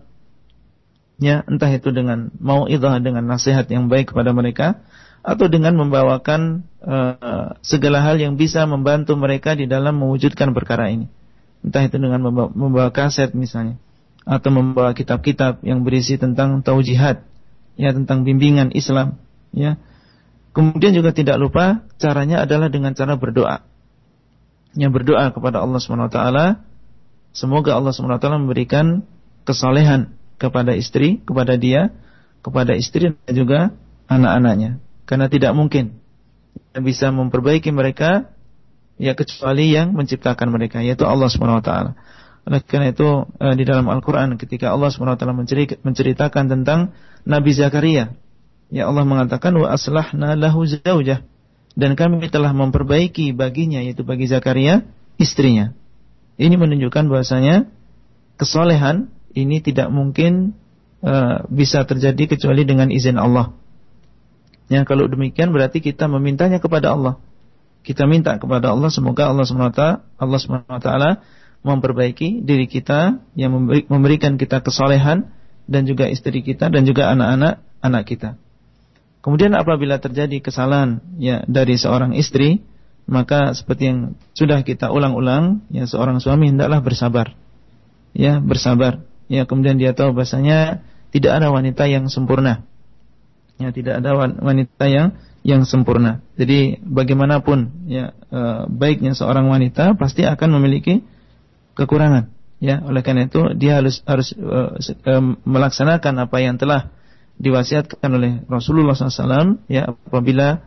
ya 1.18 1.42
entah 1.50 1.74
itu 1.74 1.90
dengan 1.90 2.30
mau 2.38 2.70
dengan 2.70 3.26
nasihat 3.26 3.66
yang 3.74 3.90
baik 3.90 4.14
kepada 4.14 4.30
mereka 4.30 4.86
atau 5.26 5.50
dengan 5.50 5.74
membawakan 5.74 6.70
uh, 6.86 7.58
segala 7.66 8.06
hal 8.06 8.22
yang 8.22 8.38
bisa 8.38 8.64
membantu 8.70 9.18
mereka 9.18 9.58
di 9.58 9.66
dalam 9.66 9.98
mewujudkan 9.98 10.54
perkara 10.54 10.94
ini 10.94 11.10
entah 11.66 11.84
itu 11.84 11.98
dengan 12.00 12.24
membawa, 12.24 12.90
kaset 12.92 13.36
misalnya 13.36 13.78
atau 14.24 14.50
membawa 14.54 14.94
kitab-kitab 14.94 15.64
yang 15.66 15.82
berisi 15.82 16.20
tentang 16.20 16.62
taujihat 16.62 17.26
ya 17.80 17.90
tentang 17.96 18.28
bimbingan 18.28 18.76
Islam 18.76 19.18
ya. 19.56 19.80
Kemudian 20.50 20.92
juga 20.98 21.14
tidak 21.14 21.38
lupa 21.40 21.86
caranya 22.02 22.44
adalah 22.44 22.68
dengan 22.74 22.92
cara 22.98 23.16
berdoa. 23.16 23.64
Yang 24.74 24.92
berdoa 25.02 25.30
kepada 25.32 25.62
Allah 25.62 25.80
Subhanahu 25.80 26.10
wa 26.10 26.14
taala. 26.14 26.46
Semoga 27.32 27.78
Allah 27.78 27.94
Subhanahu 27.94 28.18
wa 28.18 28.22
taala 28.22 28.42
memberikan 28.42 29.06
kesalehan 29.46 30.18
kepada 30.42 30.74
istri, 30.74 31.22
kepada 31.22 31.56
dia, 31.56 31.94
kepada 32.42 32.74
istri 32.74 33.14
dan 33.14 33.34
juga 33.34 33.60
anak-anaknya. 34.10 34.82
Karena 35.06 35.30
tidak 35.30 35.54
mungkin 35.54 36.02
bisa 36.78 37.14
memperbaiki 37.14 37.70
mereka 37.74 38.34
ya 39.00 39.16
kecuali 39.16 39.72
yang 39.72 39.96
menciptakan 39.96 40.52
mereka 40.52 40.84
yaitu 40.84 41.08
Allah 41.08 41.32
Subhanahu 41.32 41.64
wa 41.64 41.66
taala. 41.66 41.92
Oleh 42.44 42.60
karena 42.62 42.92
itu 42.92 43.26
eh, 43.40 43.56
di 43.56 43.64
dalam 43.64 43.88
Al-Qur'an 43.88 44.36
ketika 44.36 44.76
Allah 44.76 44.92
Subhanahu 44.92 45.16
wa 45.16 45.20
taala 45.20 45.34
menceritakan 45.82 46.52
tentang 46.52 46.92
Nabi 47.24 47.56
Zakaria, 47.56 48.14
ya 48.70 48.92
Allah 48.92 49.08
mengatakan 49.08 49.56
wa 49.56 49.72
aslahna 49.72 50.36
lahu 50.36 50.68
zaujah 50.68 51.24
dan 51.80 51.96
kami 51.96 52.28
telah 52.28 52.52
memperbaiki 52.52 53.32
baginya 53.32 53.80
yaitu 53.80 54.04
bagi 54.04 54.28
Zakaria 54.28 54.84
istrinya. 55.16 55.72
Ini 56.40 56.56
menunjukkan 56.56 57.08
bahwasanya 57.08 57.68
kesolehan 58.40 59.12
ini 59.36 59.60
tidak 59.60 59.92
mungkin 59.92 60.56
uh, 61.04 61.44
bisa 61.52 61.84
terjadi 61.84 62.36
kecuali 62.36 62.64
dengan 62.64 62.92
izin 62.92 63.20
Allah. 63.20 63.56
Yang 64.72 64.86
kalau 64.88 65.06
demikian 65.10 65.52
berarti 65.52 65.84
kita 65.84 66.08
memintanya 66.08 66.64
kepada 66.64 66.96
Allah. 66.96 67.20
Kita 67.90 68.06
minta 68.06 68.38
kepada 68.38 68.70
Allah 68.70 68.94
semoga 68.94 69.26
Allah 69.26 69.50
SWT 69.50 69.82
Allah 70.22 70.38
SWT 70.38 70.90
memperbaiki 71.66 72.46
diri 72.46 72.70
kita 72.70 73.18
yang 73.34 73.66
memberikan 73.90 74.38
kita 74.38 74.62
kesolehan 74.62 75.34
dan 75.66 75.90
juga 75.90 76.06
istri 76.06 76.46
kita 76.46 76.70
dan 76.70 76.86
juga 76.86 77.10
anak-anak 77.10 77.66
anak 77.82 78.04
kita. 78.06 78.30
Kemudian 79.26 79.58
apabila 79.58 79.98
terjadi 79.98 80.38
kesalahan 80.38 81.02
ya 81.18 81.42
dari 81.50 81.82
seorang 81.82 82.14
istri, 82.14 82.62
maka 83.10 83.58
seperti 83.58 83.90
yang 83.90 84.00
sudah 84.38 84.62
kita 84.62 84.94
ulang-ulang, 84.94 85.66
ya 85.74 85.90
seorang 85.90 86.22
suami 86.22 86.54
hendaklah 86.54 86.86
bersabar. 86.86 87.34
Ya, 88.14 88.38
bersabar 88.38 89.02
ya 89.30 89.50
kemudian 89.50 89.82
dia 89.82 89.98
tahu 89.98 90.14
bahasanya 90.14 90.86
tidak 91.10 91.42
ada 91.42 91.50
wanita 91.50 91.90
yang 91.90 92.06
sempurna. 92.06 92.70
Ya, 93.58 93.74
tidak 93.74 94.06
ada 94.06 94.14
wanita 94.40 94.86
yang 94.86 95.18
yang 95.44 95.64
sempurna. 95.64 96.20
Jadi 96.36 96.80
bagaimanapun 96.84 97.88
ya 97.88 98.12
e, 98.28 98.42
baiknya 98.68 99.16
seorang 99.16 99.48
wanita 99.48 99.96
pasti 99.96 100.28
akan 100.28 100.60
memiliki 100.60 101.04
kekurangan. 101.76 102.32
Ya, 102.60 102.84
oleh 102.84 103.00
karena 103.00 103.32
itu 103.32 103.56
dia 103.56 103.80
harus 103.80 104.04
harus 104.04 104.36
e, 104.36 104.60
e, 105.08 105.14
melaksanakan 105.48 106.28
apa 106.28 106.38
yang 106.44 106.60
telah 106.60 106.92
diwasiatkan 107.40 108.12
oleh 108.12 108.44
Rasulullah 108.52 109.00
SAW. 109.00 109.64
Ya, 109.72 109.96
apabila 109.96 110.60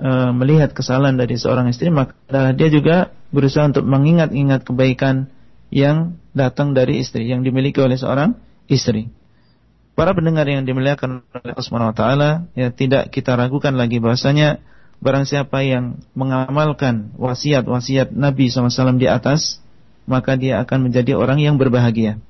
e, 0.00 0.10
melihat 0.32 0.72
kesalahan 0.72 1.20
dari 1.20 1.36
seorang 1.36 1.68
istri 1.68 1.92
maka 1.92 2.16
dia 2.56 2.72
juga 2.72 3.12
berusaha 3.36 3.68
untuk 3.68 3.84
mengingat-ingat 3.84 4.64
kebaikan 4.64 5.28
yang 5.68 6.16
datang 6.32 6.72
dari 6.72 7.04
istri 7.04 7.28
yang 7.28 7.44
dimiliki 7.44 7.84
oleh 7.84 8.00
seorang 8.00 8.38
istri. 8.70 9.12
Para 9.96 10.12
pendengar 10.12 10.44
yang 10.44 10.68
dimuliakan 10.68 11.24
oleh 11.24 11.56
Allah 11.56 11.96
taala, 11.96 12.30
ya 12.52 12.68
tidak 12.68 13.08
kita 13.08 13.32
ragukan 13.32 13.72
lagi 13.72 13.96
bahwasanya 13.96 14.60
barang 15.00 15.24
siapa 15.24 15.64
yang 15.64 16.04
mengamalkan 16.12 17.16
wasiat-wasiat 17.16 18.12
Nabi 18.12 18.52
SAW 18.52 19.00
di 19.00 19.08
atas, 19.08 19.64
maka 20.04 20.36
dia 20.36 20.60
akan 20.60 20.92
menjadi 20.92 21.16
orang 21.16 21.40
yang 21.40 21.56
berbahagia. 21.56 22.20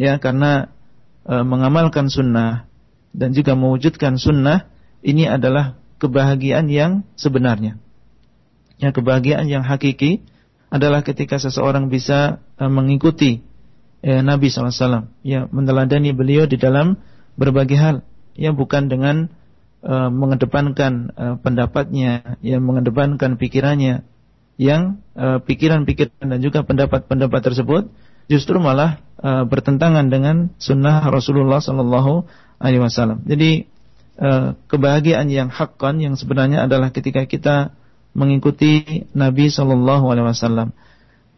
Ya, 0.00 0.16
karena 0.16 0.72
e, 1.28 1.44
mengamalkan 1.44 2.08
sunnah 2.08 2.64
dan 3.12 3.36
juga 3.36 3.52
mewujudkan 3.52 4.16
sunnah 4.16 4.64
ini 5.04 5.28
adalah 5.28 5.76
kebahagiaan 6.00 6.72
yang 6.72 7.04
sebenarnya. 7.20 7.76
Ya, 8.80 8.96
kebahagiaan 8.96 9.44
yang 9.44 9.60
hakiki 9.60 10.24
adalah 10.72 11.04
ketika 11.04 11.36
seseorang 11.36 11.92
bisa 11.92 12.40
e, 12.56 12.64
mengikuti 12.64 13.44
eh, 14.04 14.20
Nabi 14.20 14.52
SAW 14.52 15.08
ya 15.24 15.48
meneladani 15.48 16.12
beliau 16.12 16.44
di 16.44 16.60
dalam 16.60 17.00
berbagai 17.40 17.78
hal. 17.80 17.96
Ya 18.36 18.50
bukan 18.50 18.90
dengan 18.90 19.30
uh, 19.86 20.10
mengedepankan 20.10 21.14
uh, 21.14 21.34
pendapatnya 21.38 22.36
yang 22.42 22.66
mengedepankan 22.66 23.38
pikirannya. 23.38 24.02
Yang 24.54 25.02
pikiran-pikiran 25.18 26.14
uh, 26.22 26.30
dan 26.34 26.38
juga 26.38 26.62
pendapat-pendapat 26.62 27.40
tersebut 27.42 27.90
justru 28.30 28.56
malah 28.62 29.02
uh, 29.18 29.42
bertentangan 29.46 30.06
dengan 30.08 30.54
sunnah 30.62 31.02
Rasulullah 31.10 31.58
Sallallahu 31.58 32.26
Alaihi 32.62 32.82
Wasallam. 32.82 33.26
Jadi 33.26 33.66
uh, 34.18 34.54
kebahagiaan 34.70 35.26
yang 35.28 35.50
hakkan 35.50 35.98
yang 35.98 36.14
sebenarnya 36.14 36.64
adalah 36.64 36.94
ketika 36.94 37.26
kita 37.26 37.74
mengikuti 38.14 39.04
Nabi 39.12 39.50
Sallallahu 39.50 40.06
Alaihi 40.06 40.26
Wasallam 40.30 40.70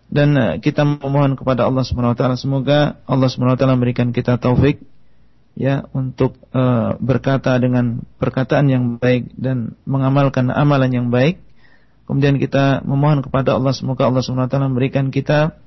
dan 0.07 0.29
uh, 0.39 0.55
kita 0.63 0.87
memohon 0.87 1.35
kepada 1.35 1.67
Allah 1.67 1.83
Subhanahu 1.83 2.15
wa 2.15 2.19
taala 2.19 2.37
semoga 2.39 3.03
Allah 3.05 3.29
Subhanahu 3.31 3.59
wa 3.59 3.59
taala 3.59 3.75
memberikan 3.75 4.15
kita 4.15 4.39
taufik 4.39 4.83
ya 5.59 5.89
untuk 5.97 6.39
uh, 6.55 6.95
berkata 7.03 7.57
dengan 7.59 8.05
perkataan 8.21 8.71
yang 8.71 8.85
baik 9.03 9.35
dan 9.35 9.75
mengamalkan 9.89 10.53
amalan 10.53 10.93
yang 10.93 11.09
baik. 11.09 11.43
Kemudian 12.07 12.39
kita 12.39 12.87
memohon 12.87 13.19
kepada 13.19 13.59
Allah 13.59 13.75
semoga 13.75 14.07
Allah 14.07 14.23
Subhanahu 14.23 14.47
wa 14.47 14.53
taala 14.53 14.71
memberikan 14.71 15.11
kita 15.11 15.59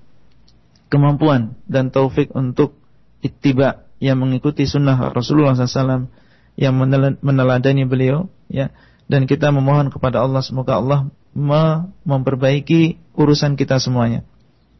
kemampuan 0.87 1.59
dan 1.67 1.91
taufik 1.91 2.31
untuk 2.31 2.79
ittiba 3.19 3.83
yang 3.99 4.23
mengikuti 4.23 4.63
sunnah 4.63 5.11
Rasulullah 5.11 5.53
SAW 5.53 6.07
yang 6.55 6.75
meneladani 7.19 7.83
beliau 7.83 8.31
ya 8.47 8.71
dan 9.11 9.27
kita 9.27 9.51
memohon 9.51 9.91
kepada 9.91 10.23
Allah 10.23 10.39
semoga 10.39 10.79
Allah 10.79 11.11
memperbaiki 11.35 12.97
urusan 13.15 13.55
kita 13.55 13.77
semuanya. 13.77 14.25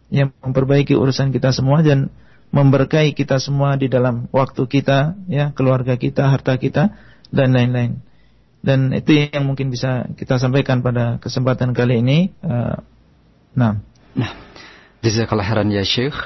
Yang 0.09 0.33
memperbaiki 0.41 0.97
urusan 0.97 1.29
kita 1.29 1.53
semua 1.53 1.85
dan 1.85 2.09
memberkahi 2.49 3.13
kita 3.13 3.37
semua 3.37 3.77
di 3.77 3.85
dalam 3.87 4.25
waktu 4.33 4.65
kita, 4.65 5.13
ya, 5.29 5.53
keluarga 5.53 5.95
kita, 5.95 6.29
harta 6.29 6.57
kita 6.57 6.97
dan 7.29 7.53
lain-lain. 7.53 8.01
Dan 8.59 8.91
itu 8.91 9.29
yang 9.31 9.47
mungkin 9.47 9.71
bisa 9.71 10.09
kita 10.19 10.35
sampaikan 10.41 10.83
pada 10.83 11.21
kesempatan 11.21 11.71
kali 11.71 12.03
ini. 12.03 12.33
Uh, 12.43 12.75
nah. 13.55 13.79
Nah, 14.17 14.31
jazakallah 14.99 15.47
khairan 15.47 15.71
ya 15.71 15.85
Syekh 15.85 16.17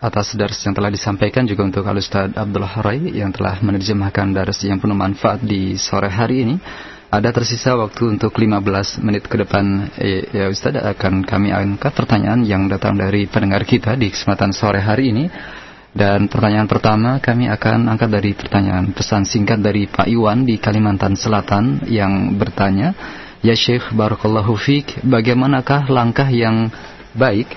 atas 0.00 0.32
dars 0.32 0.56
yang 0.64 0.72
telah 0.72 0.88
disampaikan 0.88 1.44
juga 1.44 1.68
untuk 1.68 1.84
Al 1.84 2.00
Ustaz 2.00 2.32
Abdullah 2.32 2.80
Harai 2.80 3.12
yang 3.12 3.28
telah 3.36 3.60
menerjemahkan 3.60 4.32
dars 4.32 4.64
yang 4.64 4.80
penuh 4.80 4.96
manfaat 4.96 5.44
di 5.44 5.76
sore 5.76 6.08
hari 6.08 6.48
ini. 6.48 6.56
Ada 7.10 7.34
tersisa 7.34 7.74
waktu 7.74 8.06
untuk 8.06 8.30
15 8.38 9.02
menit 9.02 9.26
ke 9.26 9.34
depan 9.34 9.90
eh, 9.98 10.30
ya 10.30 10.46
Ustaz 10.46 10.78
akan 10.78 11.26
kami 11.26 11.50
angkat 11.50 11.90
pertanyaan 11.90 12.46
yang 12.46 12.70
datang 12.70 12.94
dari 12.94 13.26
pendengar 13.26 13.66
kita 13.66 13.98
di 13.98 14.14
kesempatan 14.14 14.54
sore 14.54 14.78
hari 14.78 15.10
ini. 15.10 15.26
Dan 15.90 16.30
pertanyaan 16.30 16.70
pertama 16.70 17.18
kami 17.18 17.50
akan 17.50 17.90
angkat 17.90 18.14
dari 18.14 18.30
pertanyaan 18.38 18.94
pesan 18.94 19.26
singkat 19.26 19.58
dari 19.58 19.90
Pak 19.90 20.06
Iwan 20.06 20.46
di 20.46 20.62
Kalimantan 20.62 21.18
Selatan 21.18 21.82
yang 21.90 22.38
bertanya, 22.38 22.94
"Ya 23.42 23.58
Syekh 23.58 23.90
barakallahu 23.90 24.54
fiik, 24.54 25.02
bagaimanakah 25.02 25.90
langkah 25.90 26.30
yang 26.30 26.70
baik 27.18 27.50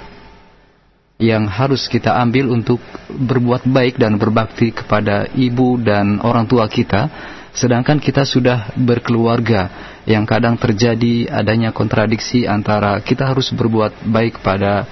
yang 1.21 1.45
harus 1.45 1.85
kita 1.85 2.09
ambil 2.17 2.49
untuk 2.49 2.81
berbuat 3.05 3.69
baik 3.69 4.01
dan 4.01 4.17
berbakti 4.17 4.73
kepada 4.73 5.29
ibu 5.37 5.77
dan 5.77 6.17
orang 6.25 6.49
tua 6.49 6.65
kita?" 6.65 7.05
Sedangkan 7.53 8.01
kita 8.01 8.25
sudah 8.25 8.73
berkeluarga 8.73 9.69
yang 10.09 10.25
kadang 10.25 10.57
terjadi 10.57 11.29
adanya 11.29 11.69
kontradiksi 11.69 12.49
antara 12.49 12.97
kita 12.97 13.29
harus 13.29 13.53
berbuat 13.53 14.09
baik 14.09 14.41
pada 14.41 14.83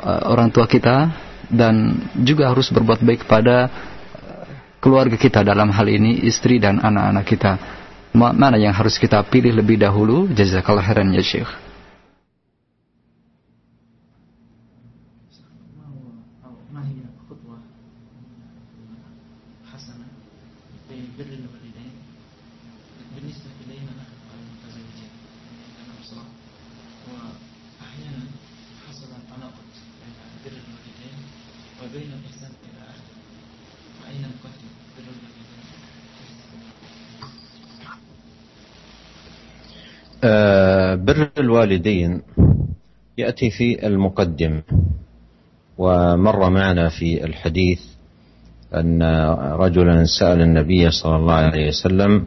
uh, 0.00 0.32
orang 0.32 0.48
tua 0.48 0.64
kita 0.64 1.12
dan 1.52 1.92
juga 2.24 2.48
harus 2.48 2.72
berbuat 2.72 3.04
baik 3.04 3.28
pada 3.28 3.68
uh, 3.68 4.44
keluarga 4.80 5.20
kita 5.20 5.44
dalam 5.44 5.68
hal 5.68 5.86
ini 5.92 6.24
istri 6.24 6.56
dan 6.56 6.80
anak-anak 6.80 7.24
kita. 7.28 7.52
Mana 8.16 8.56
yang 8.56 8.72
harus 8.72 8.96
kita 8.96 9.20
pilih 9.28 9.52
lebih 9.52 9.76
dahulu? 9.76 10.24
Jazakallah 10.32 10.88
khairan 10.88 11.12
ya 11.12 11.20
Syekh. 11.20 11.65
بر 40.96 41.28
الوالدين 41.38 42.22
يأتي 43.18 43.50
في 43.50 43.86
المقدم 43.86 44.62
ومر 45.78 46.50
معنا 46.50 46.88
في 46.88 47.24
الحديث 47.24 47.80
أن 48.74 49.02
رجلا 49.52 50.04
سأل 50.04 50.40
النبي 50.42 50.90
صلى 50.90 51.16
الله 51.16 51.34
عليه 51.34 51.68
وسلم 51.68 52.24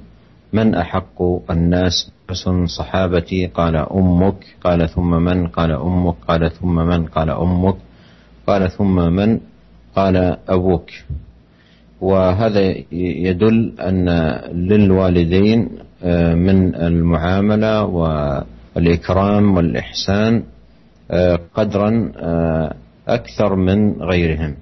من 0.53 0.75
أحق 0.75 1.21
الناس 1.51 2.11
بحسن 2.29 2.65
صحابتي؟ 2.65 3.47
قال 3.47 3.75
أمك. 3.75 4.45
قال 4.63 4.89
ثم 4.89 5.09
من؟ 5.09 5.47
قال 5.47 5.71
أمك. 5.71 6.15
قال 6.27 6.51
ثم 6.51 6.75
من؟ 6.75 7.05
قال 7.05 7.29
أمك. 7.29 7.75
قال 8.47 8.71
ثم 8.71 8.95
من؟ 8.95 9.39
قال 9.95 10.37
أبوك. 10.49 10.89
وهذا 12.01 12.61
يدل 13.27 13.73
أن 13.79 14.09
للوالدين 14.53 15.69
من 16.35 16.75
المعاملة 16.75 17.83
والإكرام 18.75 19.55
والإحسان 19.57 20.43
قدرا 21.53 22.11
أكثر 23.07 23.55
من 23.55 24.01
غيرهم 24.01 24.55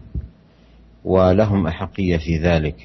ولهم 1.06 1.68
أحقية 1.68 2.18
في 2.18 2.38
ذلك. 2.38 2.76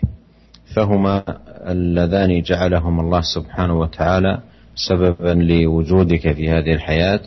فهما 0.76 1.22
اللذان 1.68 2.42
جعلهم 2.42 3.00
الله 3.00 3.20
سبحانه 3.20 3.78
وتعالى 3.80 4.38
سببا 4.74 5.28
لوجودك 5.34 6.32
في 6.32 6.50
هذه 6.50 6.72
الحياة 6.72 7.20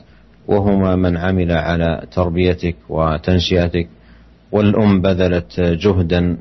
وهما 0.47 0.95
من 0.95 1.17
عمل 1.17 1.51
على 1.51 2.01
تربيتك 2.11 2.76
وتنشئتك 2.89 3.88
والأم 4.51 5.01
بذلت 5.01 5.59
جهدا 5.61 6.38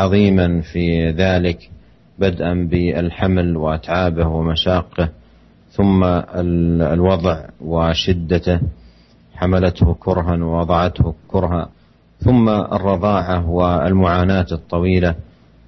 عظيما 0.00 0.60
في 0.60 1.10
ذلك. 1.10 1.70
بدءا 2.18 2.68
بالحمل 2.70 3.56
وأتعابه 3.56 4.26
ومشاقه 4.26 5.08
ثم 5.70 6.04
الوضع 6.82 7.44
وشدته 7.60 8.60
حملته 9.34 9.94
كرها 9.94 10.44
ووضعته 10.44 11.14
كرها 11.28 11.68
ثم 12.18 12.48
الرضاعة 12.48 13.50
والمعاناة 13.50 14.46
الطويلة 14.52 15.14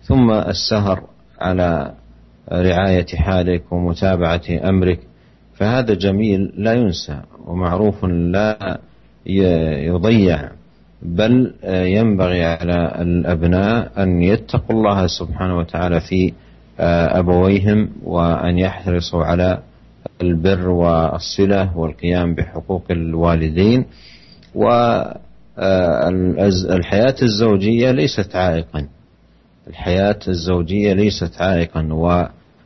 ثم 0.02 0.30
السهر 0.30 1.02
على 1.40 1.92
رعاية 2.52 3.06
حالك 3.06 3.72
ومتابعة 3.72 4.42
أمرك. 4.64 5.00
فهذا 5.54 5.94
جميل 5.94 6.52
لا 6.56 6.72
ينسى 6.72 7.20
ومعروف 7.46 8.04
لا 8.04 8.78
يضيع 9.86 10.48
بل 11.02 11.54
ينبغي 11.64 12.44
على 12.44 13.02
الأبناء 13.02 13.90
أن 14.02 14.22
يتقوا 14.22 14.76
الله 14.76 15.06
سبحانه 15.06 15.58
وتعالى 15.58 16.00
في 16.00 16.32
أبويهم 16.80 17.90
وأن 18.04 18.58
يحرصوا 18.58 19.24
على 19.24 19.58
البر 20.22 20.68
والصلة 20.68 21.78
والقيام 21.78 22.34
بحقوق 22.34 22.84
الوالدين 22.90 23.84
والحياة 25.54 27.14
الزوجية 27.22 27.90
ليست 27.90 28.36
عائقا. 28.36 28.86
الحياة 29.68 30.18
الزوجية 30.28 30.92
ليست 30.92 31.42
عائقا 31.42 31.82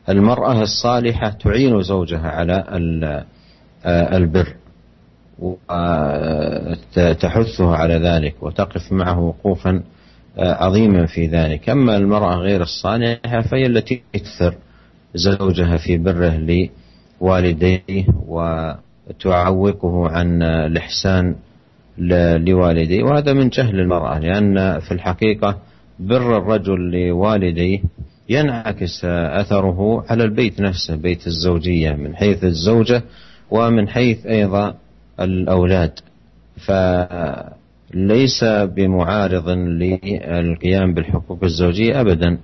والمرأة 0.07 0.61
الصالحة 0.61 1.29
تعين 1.29 1.81
زوجها 1.81 2.27
على 2.27 2.63
البر. 3.85 4.53
وتحثه 6.97 7.75
على 7.75 7.93
ذلك 7.93 8.35
وتقف 8.43 8.91
معه 8.91 9.19
وقوفا 9.19 9.83
عظيما 10.37 11.05
في 11.05 11.27
ذلك. 11.27 11.69
أما 11.69 11.97
المرأة 11.97 12.35
غير 12.35 12.61
الصالحة 12.61 13.41
فهي 13.41 13.65
التي 13.65 14.01
تكثر 14.13 14.55
زوجها 15.15 15.77
في 15.77 15.97
بره 15.97 16.67
لوالديه 17.21 18.05
وتعوقه 18.27 20.09
عن 20.09 20.43
الإحسان 20.43 21.35
لوالديه. 22.47 23.03
وهذا 23.03 23.33
من 23.33 23.49
جهل 23.49 23.79
المرأة 23.79 24.19
لأن 24.19 24.79
في 24.79 24.91
الحقيقة 24.91 25.57
بر 25.99 26.37
الرجل 26.37 26.91
لوالديه 26.91 27.79
ينعكس 28.29 29.05
أثره 29.05 30.05
على 30.09 30.23
البيت 30.23 30.61
نفسه 30.61 30.95
بيت 30.95 31.27
الزوجية 31.27 31.91
من 31.91 32.15
حيث 32.15 32.43
الزوجة 32.43 33.03
ومن 33.51 33.87
حيث 33.89 34.25
أيضا 34.25 34.75
الأولاد. 35.19 35.91
فليس 37.93 38.43
بمعارض 38.43 39.49
للقيام 39.49 40.93
بالحقوق 40.93 41.43
الزوجية 41.43 42.01
أبدا. 42.01 42.37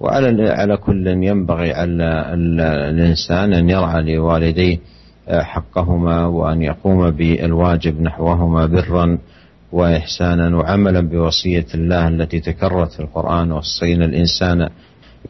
وعلى 0.00 0.50
على 0.50 0.76
كل 0.76 1.06
ينبغي 1.06 1.72
على 1.72 2.34
الإنسان 2.34 3.52
أن 3.52 3.70
يرعى 3.70 4.02
لوالديه 4.16 4.78
حقهما 5.28 6.26
وأن 6.26 6.62
يقوم 6.62 7.10
بالواجب 7.10 8.00
نحوهما 8.02 8.66
برا 8.66 9.18
وإحسانا 9.72 10.56
وعملا 10.56 11.00
بوصية 11.00 11.66
الله 11.74 12.08
التي 12.08 12.40
تكررت 12.40 12.92
في 12.92 13.00
القرآن 13.00 13.52
وصينا 13.52 14.04
الإنسان 14.04 14.68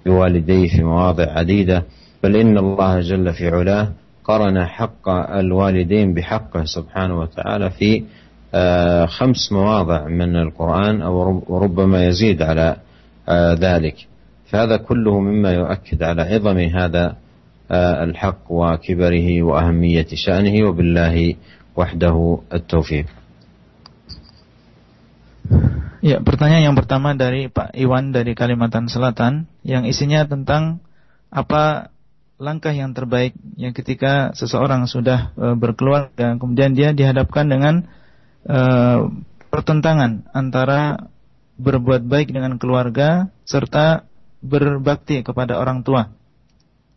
بوالديه 0.07 0.69
في 0.69 0.83
مواضع 0.83 1.25
عديدة. 1.39 1.83
بل 2.23 2.37
إن 2.37 2.59
الله 2.59 3.01
جل 3.01 3.33
في 3.33 3.49
علاه 3.49 3.89
قرن 4.31 4.55
حق 4.63 5.07
الوالدين 5.43 6.15
بحقه 6.15 6.63
سبحانه 6.65 7.19
وتعالى 7.19 7.67
في 7.75 7.91
خمس 9.19 9.53
مواضع 9.53 10.07
من 10.07 10.37
القرآن 10.37 11.03
أو 11.03 11.43
وربما 11.51 12.07
يزيد 12.07 12.39
على 12.43 12.79
ذلك. 13.59 14.07
فهذا 14.47 14.77
كله 14.87 15.21
مما 15.21 15.51
يؤكد 15.51 16.03
على 16.03 16.23
عظم 16.23 16.59
هذا 16.59 17.17
الحق 18.07 18.47
وكبره 18.51 19.29
وأهمية 19.43 20.11
شأنه 20.15 20.55
وبالله 20.69 21.35
وحده 21.77 22.17
التوفيق. 22.55 23.07
Ya, 26.01 26.23
pertanyaan 26.23 26.71
yang 26.71 26.79
pertama 26.79 27.13
dari 27.19 27.51
Pak 27.51 27.75
Iwan 27.75 28.15
dari 28.15 28.33
Kalimantan 28.39 28.87
Selatan 28.87 29.51
yang 29.67 29.85
isinya 29.85 30.25
tentang 30.25 30.79
apa 31.29 31.93
langkah 32.41 32.73
yang 32.73 32.97
terbaik 32.97 33.37
yang 33.61 33.77
ketika 33.77 34.33
seseorang 34.33 34.89
sudah 34.89 35.37
e, 35.37 35.53
berkeluarga 35.61 36.41
kemudian 36.41 36.73
dia 36.73 36.97
dihadapkan 36.97 37.45
dengan 37.47 37.85
e, 38.49 38.59
pertentangan 39.53 40.25
antara 40.33 41.13
berbuat 41.61 42.09
baik 42.09 42.33
dengan 42.33 42.57
keluarga 42.57 43.29
serta 43.45 44.09
berbakti 44.41 45.21
kepada 45.21 45.61
orang 45.61 45.85
tua. 45.85 46.09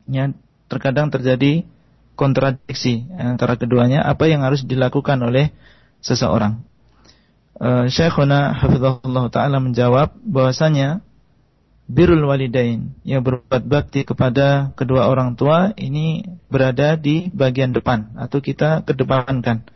Ya, 0.07 0.31
terkadang 0.71 1.11
terjadi 1.11 1.67
kontradiksi 2.15 3.03
antara 3.19 3.59
keduanya 3.59 4.07
apa 4.07 4.31
yang 4.31 4.47
harus 4.47 4.63
dilakukan 4.63 5.19
oleh 5.19 5.51
seseorang. 5.99 6.63
Uh, 7.59 7.85
Syekhuna 7.91 8.55
hafizahullah 8.55 9.29
taala 9.29 9.59
menjawab 9.61 10.15
bahwasanya 10.23 11.05
birrul 11.87 12.23
walidain 12.23 12.95
yang 13.03 13.21
berbuat 13.21 13.63
bakti 13.67 14.07
kepada 14.07 14.71
kedua 14.79 15.11
orang 15.11 15.35
tua 15.35 15.75
ini 15.75 16.23
berada 16.47 16.95
di 16.95 17.27
bagian 17.31 17.75
depan 17.75 18.15
atau 18.15 18.39
kita 18.39 18.87
kedepankan. 18.87 19.67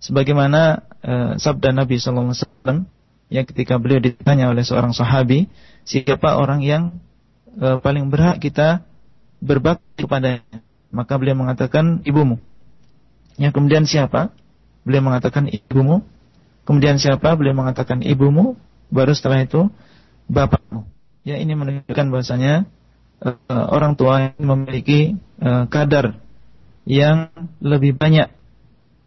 Sebagaimana 0.00 0.80
uh, 1.04 1.32
sabda 1.36 1.76
Nabi 1.76 2.00
sallallahu 2.00 2.32
alaihi 2.32 2.40
wasallam 2.40 2.78
yang 3.28 3.44
ketika 3.44 3.76
beliau 3.76 4.00
ditanya 4.00 4.48
oleh 4.48 4.64
seorang 4.64 4.96
sahabi 4.96 5.52
siapa 5.84 6.40
orang 6.40 6.64
yang 6.64 6.82
uh, 7.60 7.78
paling 7.84 8.08
berhak 8.08 8.40
kita 8.40 8.82
berbakti 9.44 10.08
kepadanya? 10.08 10.64
Maka 10.90 11.20
beliau 11.20 11.38
mengatakan 11.38 12.02
ibumu. 12.02 12.40
Yang 13.38 13.52
kemudian 13.56 13.84
siapa? 13.86 14.34
Beliau 14.82 15.06
mengatakan 15.06 15.46
ibumu. 15.46 16.02
Kemudian 16.66 16.98
siapa? 16.98 17.36
Beliau 17.38 17.54
mengatakan 17.54 18.02
ibumu, 18.02 18.58
baru 18.90 19.14
setelah 19.14 19.46
itu 19.46 19.70
bapakmu. 20.26 20.99
Ya 21.20 21.36
ini 21.36 21.52
menunjukkan 21.52 22.06
bahasanya 22.08 22.64
uh, 23.20 23.36
orang 23.48 23.96
tua 23.96 24.32
memiliki 24.40 25.20
uh, 25.40 25.68
kadar 25.68 26.16
yang 26.88 27.28
lebih 27.60 27.96
banyak 28.00 28.32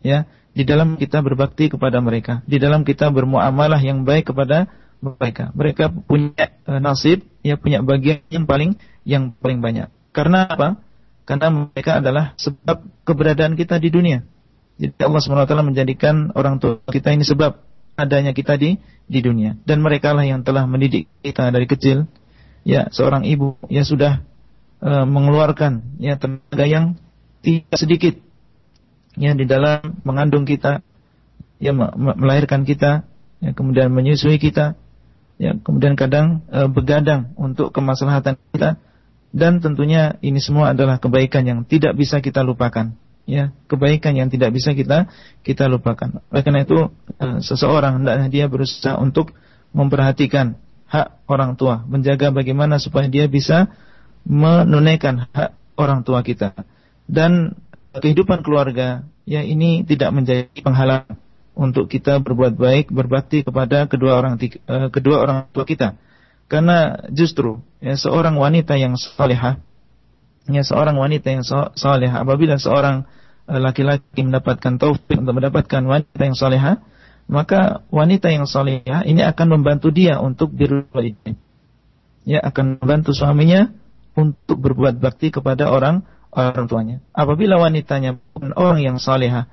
ya 0.05 0.29
di 0.53 0.63
dalam 0.63 1.01
kita 1.01 1.25
berbakti 1.25 1.73
kepada 1.73 1.97
mereka, 1.97 2.45
di 2.45 2.61
dalam 2.61 2.85
kita 2.85 3.09
bermuamalah 3.09 3.81
yang 3.81 4.05
baik 4.05 4.29
kepada 4.29 4.69
mereka. 5.01 5.49
Mereka 5.57 5.89
punya 6.05 6.53
uh, 6.69 6.77
nasib, 6.77 7.25
ya 7.41 7.57
punya 7.57 7.81
bagian 7.81 8.21
yang 8.29 8.45
paling 8.45 8.77
yang 9.03 9.33
paling 9.33 9.59
banyak. 9.59 9.89
Karena 10.13 10.45
apa? 10.45 10.77
Karena 11.25 11.49
mereka 11.49 11.97
adalah 12.03 12.37
sebab 12.37 12.85
keberadaan 13.07 13.57
kita 13.57 13.81
di 13.81 13.89
dunia. 13.89 14.21
Jadi 14.77 14.93
Allah 15.01 15.21
SWT 15.21 15.53
menjadikan 15.65 16.33
orang 16.33 16.57
tua 16.61 16.81
kita 16.85 17.13
ini 17.13 17.25
sebab 17.25 17.57
adanya 17.95 18.33
kita 18.33 18.57
di 18.57 18.77
di 19.07 19.19
dunia. 19.19 19.59
Dan 19.67 19.83
mereka 19.83 20.15
lah 20.15 20.25
yang 20.25 20.41
telah 20.41 20.65
mendidik 20.65 21.09
kita 21.21 21.49
dari 21.51 21.67
kecil. 21.67 22.09
Ya, 22.63 22.87
seorang 22.95 23.27
ibu 23.27 23.59
yang 23.67 23.83
sudah 23.83 24.23
e, 24.79 24.91
mengeluarkan 25.03 25.99
ya 25.99 26.15
tenaga 26.15 26.65
yang 26.65 26.85
tidak 27.43 27.75
sedikit. 27.75 28.15
Ya 29.19 29.35
di 29.35 29.43
dalam 29.45 29.99
mengandung 30.07 30.47
kita, 30.47 30.81
ya 31.59 31.71
melahirkan 31.75 32.63
kita, 32.63 33.05
ya 33.43 33.51
kemudian 33.51 33.91
menyusui 33.91 34.39
kita, 34.39 34.79
ya 35.37 35.59
kemudian 35.59 35.99
kadang 35.99 36.47
e, 36.47 36.65
begadang 36.71 37.35
untuk 37.35 37.75
kemaslahatan 37.75 38.39
kita. 38.55 38.79
Dan 39.33 39.59
tentunya 39.59 40.15
ini 40.21 40.37
semua 40.37 40.77
adalah 40.77 41.01
kebaikan 41.01 41.43
yang 41.43 41.59
tidak 41.65 41.97
bisa 41.97 42.21
kita 42.21 42.45
lupakan 42.45 42.93
ya 43.23 43.55
kebaikan 43.71 44.15
yang 44.19 44.27
tidak 44.27 44.51
bisa 44.51 44.75
kita 44.75 45.07
kita 45.41 45.67
lupakan. 45.71 46.23
Oleh 46.31 46.43
karena 46.43 46.67
itu 46.67 46.91
uh, 47.19 47.39
seseorang 47.39 48.03
hendaknya 48.03 48.27
dia 48.29 48.45
berusaha 48.51 48.99
untuk 48.99 49.31
memperhatikan 49.71 50.59
hak 50.91 51.25
orang 51.25 51.57
tua, 51.57 51.81
menjaga 51.89 52.29
bagaimana 52.29 52.77
supaya 52.77 53.09
dia 53.09 53.25
bisa 53.25 53.73
menunaikan 54.27 55.25
hak 55.33 55.57
orang 55.79 56.05
tua 56.05 56.21
kita. 56.21 56.53
Dan 57.09 57.57
kehidupan 57.97 58.45
keluarga 58.45 59.03
ya 59.25 59.41
ini 59.41 59.81
tidak 59.83 60.13
menjadi 60.13 60.59
penghalang 60.61 61.07
untuk 61.53 61.89
kita 61.89 62.21
berbuat 62.21 62.57
baik, 62.57 62.89
berbakti 62.93 63.45
kepada 63.45 63.89
kedua 63.89 64.19
orang 64.19 64.37
uh, 64.69 64.89
kedua 64.93 65.23
orang 65.23 65.37
tua 65.49 65.65
kita. 65.65 65.97
Karena 66.51 67.07
justru 67.09 67.63
ya 67.81 67.97
seorang 67.97 68.37
wanita 68.37 68.77
yang 68.77 68.93
salehah 68.99 69.57
ya 70.49 70.63
seorang 70.63 70.99
wanita 70.99 71.27
yang 71.31 71.43
soleh. 71.75 72.11
Apabila 72.11 72.59
seorang 72.59 73.07
eh, 73.47 73.59
laki-laki 73.59 74.23
mendapatkan 74.23 74.79
taufik 74.79 75.19
untuk 75.19 75.35
mendapatkan 75.37 75.81
wanita 75.83 76.23
yang 76.23 76.37
soleha 76.37 76.73
maka 77.23 77.87
wanita 77.87 78.27
yang 78.27 78.43
soleha 78.43 79.07
ini 79.07 79.23
akan 79.23 79.59
membantu 79.59 79.95
dia 79.95 80.19
untuk 80.19 80.51
birwalidain 80.51 81.39
ya 82.27 82.43
akan 82.43 82.83
membantu 82.83 83.15
suaminya 83.15 83.71
untuk 84.13 84.59
berbuat 84.59 84.99
bakti 84.99 85.31
kepada 85.31 85.71
orang 85.71 86.03
orang 86.33 86.65
tuanya. 86.67 86.97
Apabila 87.15 87.61
wanitanya 87.61 88.19
bukan 88.35 88.51
orang 88.59 88.79
yang 88.83 88.97
soleha 88.99 89.47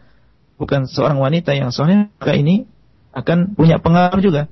bukan 0.60 0.84
seorang 0.84 1.16
wanita 1.16 1.56
yang 1.56 1.72
soleh 1.72 2.10
maka 2.12 2.36
ini 2.36 2.68
akan 3.16 3.56
punya 3.56 3.80
pengaruh 3.80 4.20
juga 4.20 4.46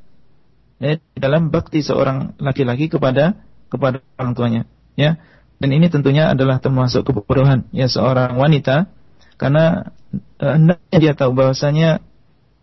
ya, 0.80 0.97
dalam 1.14 1.53
bakti 1.53 1.84
seorang 1.84 2.39
laki-laki 2.41 2.89
kepada 2.89 3.36
kepada 3.68 4.01
orang 4.16 4.32
tuanya 4.32 4.62
ya 4.97 5.20
dan 5.59 5.70
ini 5.74 5.90
tentunya 5.90 6.30
adalah 6.30 6.62
termasuk 6.62 7.06
kebodohan 7.06 7.66
ya 7.74 7.90
seorang 7.90 8.38
wanita 8.38 8.90
karena 9.38 9.94
uh, 10.42 10.54
hendaknya 10.59 10.98
dia 10.98 11.12
tahu 11.14 11.34
bahwasanya 11.34 12.02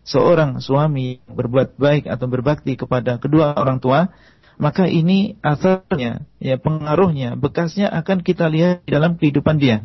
seorang 0.06 0.62
suami 0.62 1.18
berbuat 1.26 1.76
baik 1.76 2.06
atau 2.06 2.30
berbakti 2.30 2.78
kepada 2.78 3.18
kedua 3.18 3.58
orang 3.58 3.82
tua, 3.82 4.14
maka 4.56 4.86
ini 4.86 5.34
asalnya 5.42 6.24
ya 6.38 6.56
pengaruhnya, 6.56 7.34
bekasnya 7.34 7.90
akan 7.90 8.22
kita 8.22 8.46
lihat 8.46 8.86
di 8.86 8.94
dalam 8.94 9.18
kehidupan 9.18 9.58
dia. 9.58 9.82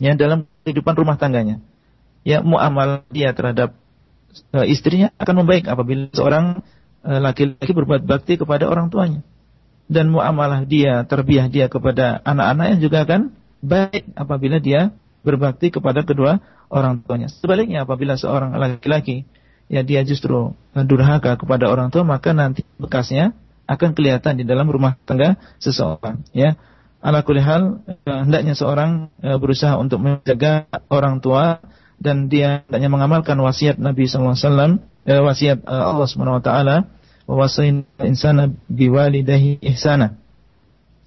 Ya 0.00 0.16
dalam 0.16 0.48
kehidupan 0.64 0.96
rumah 0.96 1.20
tangganya. 1.20 1.60
Ya 2.24 2.40
muamal 2.40 3.04
dia 3.12 3.34
terhadap 3.34 3.76
uh, 4.54 4.64
istrinya 4.64 5.12
akan 5.18 5.44
membaik 5.44 5.66
apabila 5.68 6.08
seorang 6.14 6.62
uh, 7.04 7.20
laki-laki 7.20 7.72
berbuat 7.74 8.06
bakti 8.06 8.38
kepada 8.38 8.70
orang 8.70 8.88
tuanya. 8.88 9.20
Dan 9.90 10.14
muamalah 10.14 10.62
dia, 10.70 11.02
terbiah 11.02 11.50
dia 11.50 11.66
kepada 11.66 12.22
anak-anaknya 12.22 12.76
juga 12.78 13.02
akan 13.02 13.34
baik 13.58 14.14
apabila 14.14 14.62
dia 14.62 14.94
berbakti 15.26 15.74
kepada 15.74 16.06
kedua 16.06 16.38
orang 16.70 17.02
tuanya. 17.02 17.26
Sebaliknya 17.26 17.82
apabila 17.82 18.14
seorang 18.14 18.54
laki-laki 18.54 19.26
ya 19.70 19.86
dia 19.86 20.02
justru 20.02 20.58
durhaka 20.74 21.38
kepada 21.38 21.70
orang 21.70 21.94
tua 21.94 22.02
maka 22.02 22.34
nanti 22.34 22.66
bekasnya 22.78 23.38
akan 23.70 23.94
kelihatan 23.94 24.42
di 24.42 24.44
dalam 24.46 24.66
rumah 24.66 24.98
tangga 25.06 25.38
seseorang 25.62 26.26
ya 26.34 26.58
ala 26.98 27.22
kulli 27.22 27.38
hal 27.38 27.86
eh, 27.86 28.20
hendaknya 28.26 28.58
seorang 28.58 29.14
eh, 29.22 29.38
berusaha 29.38 29.78
untuk 29.78 30.02
menjaga 30.02 30.66
orang 30.90 31.22
tua 31.22 31.62
dan 32.02 32.26
dia 32.26 32.66
hendaknya 32.66 32.90
mengamalkan 32.90 33.38
wasiat 33.38 33.78
Nabi 33.78 34.10
alaihi 34.10 34.26
wasallam 34.26 34.70
eh, 35.06 35.22
wasiat 35.22 35.62
Allah 35.70 36.06
Subhanahu 36.10 36.42
wa 36.42 36.44
taala 36.44 36.76
wasain 37.30 37.86
insana 38.02 38.50
biwalidahi 38.66 39.62
ihsana. 39.62 40.18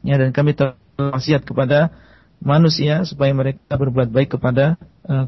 Ya 0.04 0.16
dan 0.16 0.32
kami 0.32 0.56
wasiat 0.96 1.44
kepada 1.44 1.92
manusia 2.40 3.04
supaya 3.04 3.36
mereka 3.36 3.76
berbuat 3.76 4.12
baik 4.12 4.40
kepada 4.40 4.80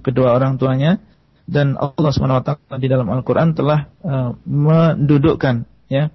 kedua 0.03 0.35
orang 0.35 0.55
tuanya. 0.55 1.03
Dan 1.45 1.77
Allah 1.77 2.09
Subhanahu 2.09 2.41
wa 2.41 2.45
taala 2.47 2.75
di 2.81 2.87
dalam 2.89 3.07
Al-Qur'an 3.11 3.53
telah 3.53 3.91
mendudukkan 4.47 5.67
ya 5.91 6.09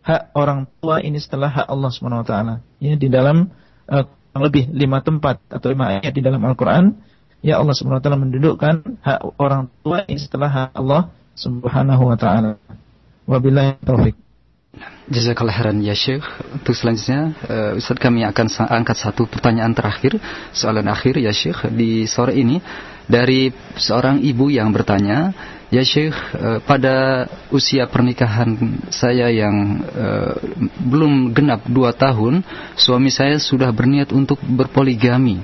hak 0.00 0.32
orang 0.32 0.64
tua 0.80 1.04
ini 1.04 1.20
setelah 1.20 1.52
hak 1.52 1.66
Allah 1.68 1.90
Subhanahu 1.92 2.24
wa 2.24 2.26
taala. 2.26 2.54
Ya 2.80 2.96
di 2.96 3.12
dalam 3.12 3.52
uh, 3.90 4.06
lebih 4.36 4.70
lima 4.70 5.02
tempat 5.02 5.42
atau 5.50 5.74
lima 5.74 5.98
ayat 5.98 6.14
di 6.14 6.22
dalam 6.22 6.38
Al-Quran, 6.46 6.96
ya 7.42 7.58
Allah 7.58 7.74
Subhanahu 7.74 7.98
Wa 7.98 8.04
Taala 8.06 8.20
mendudukkan 8.22 8.74
hak 9.02 9.20
orang 9.42 9.66
tua 9.82 10.06
ini 10.06 10.20
setelah 10.22 10.48
hak 10.48 10.70
Allah 10.78 11.10
Subhanahu 11.34 12.14
Wa 12.14 12.16
Taala. 12.16 12.50
Wabillahi 13.30 13.78
taufik. 13.86 14.18
Jazakallah 15.06 15.54
khairan 15.54 15.78
ya 15.86 15.94
Syekh. 15.94 16.26
Untuk 16.50 16.74
selanjutnya 16.74 17.34
uh, 17.46 17.78
Ustaz 17.78 17.98
kami 18.02 18.26
akan 18.26 18.46
angkat 18.66 18.98
satu 18.98 19.30
pertanyaan 19.30 19.70
terakhir, 19.70 20.18
soalan 20.50 20.90
akhir 20.90 21.14
ya 21.22 21.30
Syekh 21.30 21.70
di 21.70 22.10
sore 22.10 22.34
ini 22.34 22.58
dari 23.06 23.54
seorang 23.78 24.18
ibu 24.22 24.50
yang 24.50 24.74
bertanya, 24.74 25.30
Ya 25.70 25.86
Syekh, 25.86 26.14
uh, 26.34 26.58
pada 26.66 27.26
usia 27.54 27.86
pernikahan 27.86 28.82
saya 28.90 29.30
yang 29.30 29.78
uh, 29.78 30.34
belum 30.82 31.30
genap 31.30 31.62
dua 31.70 31.94
tahun, 31.94 32.42
suami 32.74 33.14
saya 33.14 33.38
sudah 33.38 33.70
berniat 33.70 34.10
untuk 34.10 34.42
berpoligami 34.42 35.38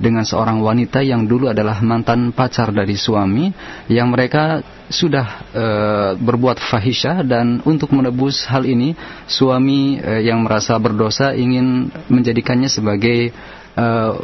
dengan 0.00 0.24
seorang 0.24 0.60
wanita 0.60 1.00
yang 1.04 1.28
dulu 1.28 1.50
adalah 1.50 1.80
mantan 1.84 2.32
pacar 2.32 2.72
dari 2.72 2.96
suami, 2.96 3.52
yang 3.88 4.12
mereka 4.12 4.64
sudah 4.92 5.26
uh, 5.52 6.10
berbuat 6.20 6.60
fahisyah 6.60 7.24
dan 7.24 7.60
untuk 7.64 7.92
menebus 7.96 8.44
hal 8.48 8.68
ini, 8.68 8.92
suami 9.24 10.00
uh, 10.00 10.20
yang 10.20 10.44
merasa 10.44 10.76
berdosa 10.76 11.32
ingin 11.32 11.88
menjadikannya 12.12 12.68
sebagai 12.68 13.32
uh, 13.76 14.20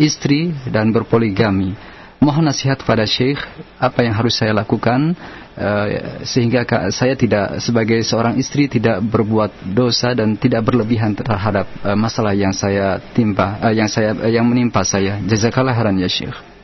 istri 0.00 0.54
dan 0.68 0.92
berpoligami. 0.92 1.76
Mohon 2.18 2.50
nasihat 2.50 2.82
pada 2.82 3.06
Syekh 3.06 3.38
apa 3.78 4.02
yang 4.02 4.10
harus 4.10 4.34
saya 4.34 4.50
lakukan 4.50 5.14
uh, 5.58 5.86
sehingga 6.22 6.62
saya 6.94 7.18
tidak 7.18 7.58
sebagai 7.58 7.98
seorang 8.06 8.38
istri 8.38 8.70
tidak 8.70 9.02
berbuat 9.02 9.74
dosa 9.74 10.14
dan 10.14 10.38
tidak 10.38 10.64
berlebihan 10.64 11.12
terhadap 11.18 11.66
uh, 11.82 11.98
masalah 11.98 12.32
yang 12.32 12.54
saya 12.54 13.02
timpa 13.12 13.58
uh, 13.58 13.74
yang 13.74 13.90
saya 13.90 14.14
uh, 14.14 14.30
yang 14.30 14.46
menimpa 14.46 14.86
saya. 14.86 15.18
Jazakallah 15.26 15.74
khairan 15.74 15.98
ya 15.98 16.08
Syekh. 16.08 16.57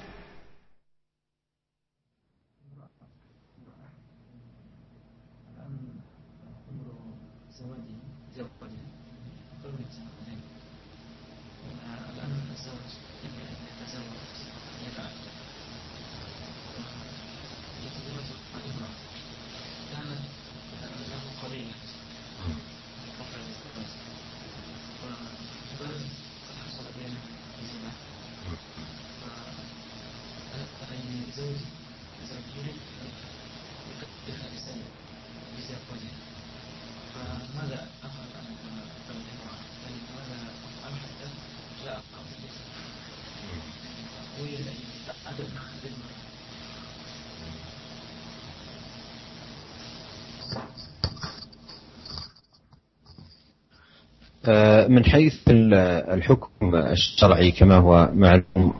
من 55.05 55.11
حيث 55.11 55.35
الحكم 55.49 56.75
الشرعي 56.75 57.51
كما 57.51 57.77
هو 57.77 58.11
معلوم 58.15 58.75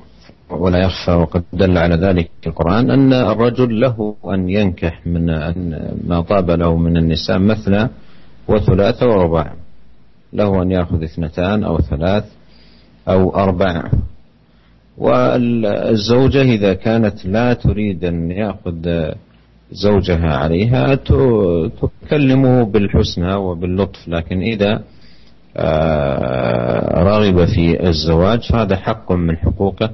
ولا 0.51 0.79
يخفى 0.79 1.11
وقد 1.11 1.45
دل 1.53 1.79
على 1.79 1.95
ذلك 1.95 2.31
القرآن 2.47 2.91
أن 2.91 3.13
الرجل 3.13 3.81
له 3.81 4.17
أن 4.35 4.49
ينكح 4.49 5.07
من 5.07 5.27
ما 6.09 6.21
طاب 6.21 6.51
له 6.51 6.77
من 6.77 6.97
النساء 6.97 7.39
مثنى 7.39 7.89
وثلاث 8.49 9.03
ورباع 9.03 9.53
له 10.33 10.63
أن 10.63 10.71
يأخذ 10.71 11.03
اثنتان 11.03 11.65
أو 11.65 11.79
ثلاث 11.79 12.25
أو 13.09 13.35
أربع. 13.37 13.91
والزوجة 14.99 16.43
إذا 16.43 16.75
كانت 16.75 17.27
لا 17.27 17.53
تريد 17.55 18.05
أن 18.05 18.31
يأخذ 18.31 19.13
زوجها 19.73 20.37
عليها 20.37 20.95
تكلمه 22.05 22.65
بالحسنى 22.65 23.35
وباللطف 23.35 24.09
لكن 24.09 24.41
إذا 24.41 24.83
رغب 27.05 27.45
في 27.45 27.89
الزواج 27.89 28.53
فهذا 28.53 28.77
حق 28.77 29.13
من 29.13 29.37
حقوقه 29.37 29.91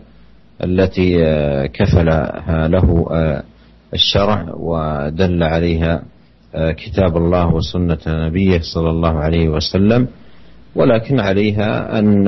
التي 0.65 1.27
آه، 1.27 1.67
كفلها 1.67 2.69
له 2.69 3.07
آه، 3.13 3.43
الشرع 3.95 4.47
ودل 4.55 5.43
عليها 5.43 6.03
كتاب 6.55 7.17
الله 7.17 7.55
وسنة 7.55 7.99
نبيه 8.07 8.61
صلى 8.75 8.91
الله 8.91 9.19
عليه 9.19 9.49
وسلم. 9.49 10.09
ولكن 10.75 11.21
عليها 11.21 11.99
أن 11.99 12.25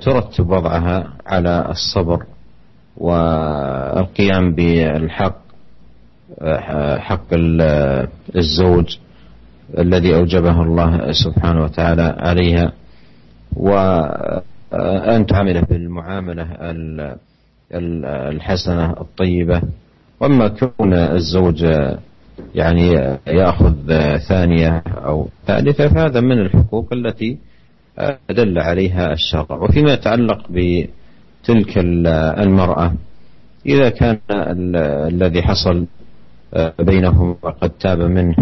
ترتب 0.00 0.50
وضعها 0.50 1.12
على 1.26 1.66
الصبر 1.70 2.24
والقيام 2.96 4.54
بالحق 4.54 5.36
حق 6.98 7.26
الزوج. 8.36 8.96
الذي 9.78 10.14
أوجبه 10.14 10.62
الله 10.62 11.12
سبحانه 11.12 11.62
وتعالى 11.64 12.16
عليها. 12.18 12.72
وأن 13.56 15.26
تعامله 15.26 15.60
بالمعاملة 15.60 16.46
الحسنة 18.30 18.90
الطيبة. 18.90 19.62
وأما 20.20 20.48
كون 20.48 20.94
الزوج 20.94 21.66
يعني 22.54 22.88
يأخذ 23.26 23.74
ثانية 24.28 24.82
أو 25.04 25.28
ثالثة 25.46 25.88
فهذا 25.88 26.20
من 26.20 26.40
الحقوق 26.40 26.92
التي 26.92 27.38
دل 28.30 28.58
عليها 28.58 29.12
الشرع. 29.12 29.56
وفيما 29.56 29.92
يتعلق 29.92 30.46
بتلك 30.50 31.78
المرأة 32.38 32.94
إذا 33.66 33.88
كان 33.88 34.18
الذي 35.12 35.42
حصل 35.42 35.86
بينهم 36.80 37.36
وقد 37.42 37.70
تاب 37.70 37.98
منه 37.98 38.36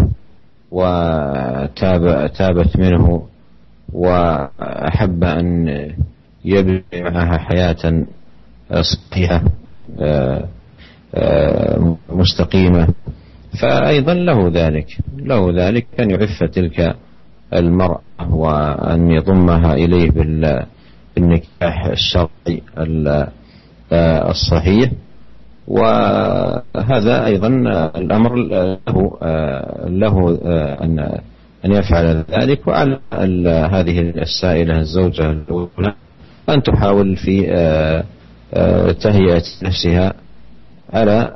وتاب 0.71 2.31
تابت 2.33 2.77
منه 2.79 3.27
وأحب 3.93 5.23
أن 5.23 5.67
يبني 6.45 6.83
معها 6.93 7.37
حياة 7.37 8.05
صحيحة 8.81 9.43
مستقيمة. 12.09 12.87
فأيضا 13.61 14.13
له 14.13 14.49
ذلك 14.53 14.97
له 15.17 15.67
ذلك 15.67 15.87
أن 15.99 16.11
يعف 16.11 16.43
تلك 16.43 16.95
المرأة 17.53 18.01
وأن 18.29 19.11
يضمها 19.11 19.73
إليه 19.73 20.11
بالنكاح 21.15 21.85
الشرعي 21.85 22.61
الصحيح. 24.29 24.91
وهذا 25.67 27.25
أيضا 27.25 27.47
الأمر 27.95 28.35
له 28.35 29.17
له 29.87 30.37
أن 30.83 30.99
أن 31.65 31.71
يفعل 31.71 32.23
ذلك. 32.31 32.67
وعلى 32.67 32.99
هذه 33.71 33.99
السائلة 33.99 34.79
الزوجة 34.79 35.31
الأولى 35.31 35.93
أن 36.49 36.63
تحاول 36.63 37.15
في 37.15 37.41
تهيئة 39.01 39.43
نفسها 39.63 40.13
على 40.93 41.31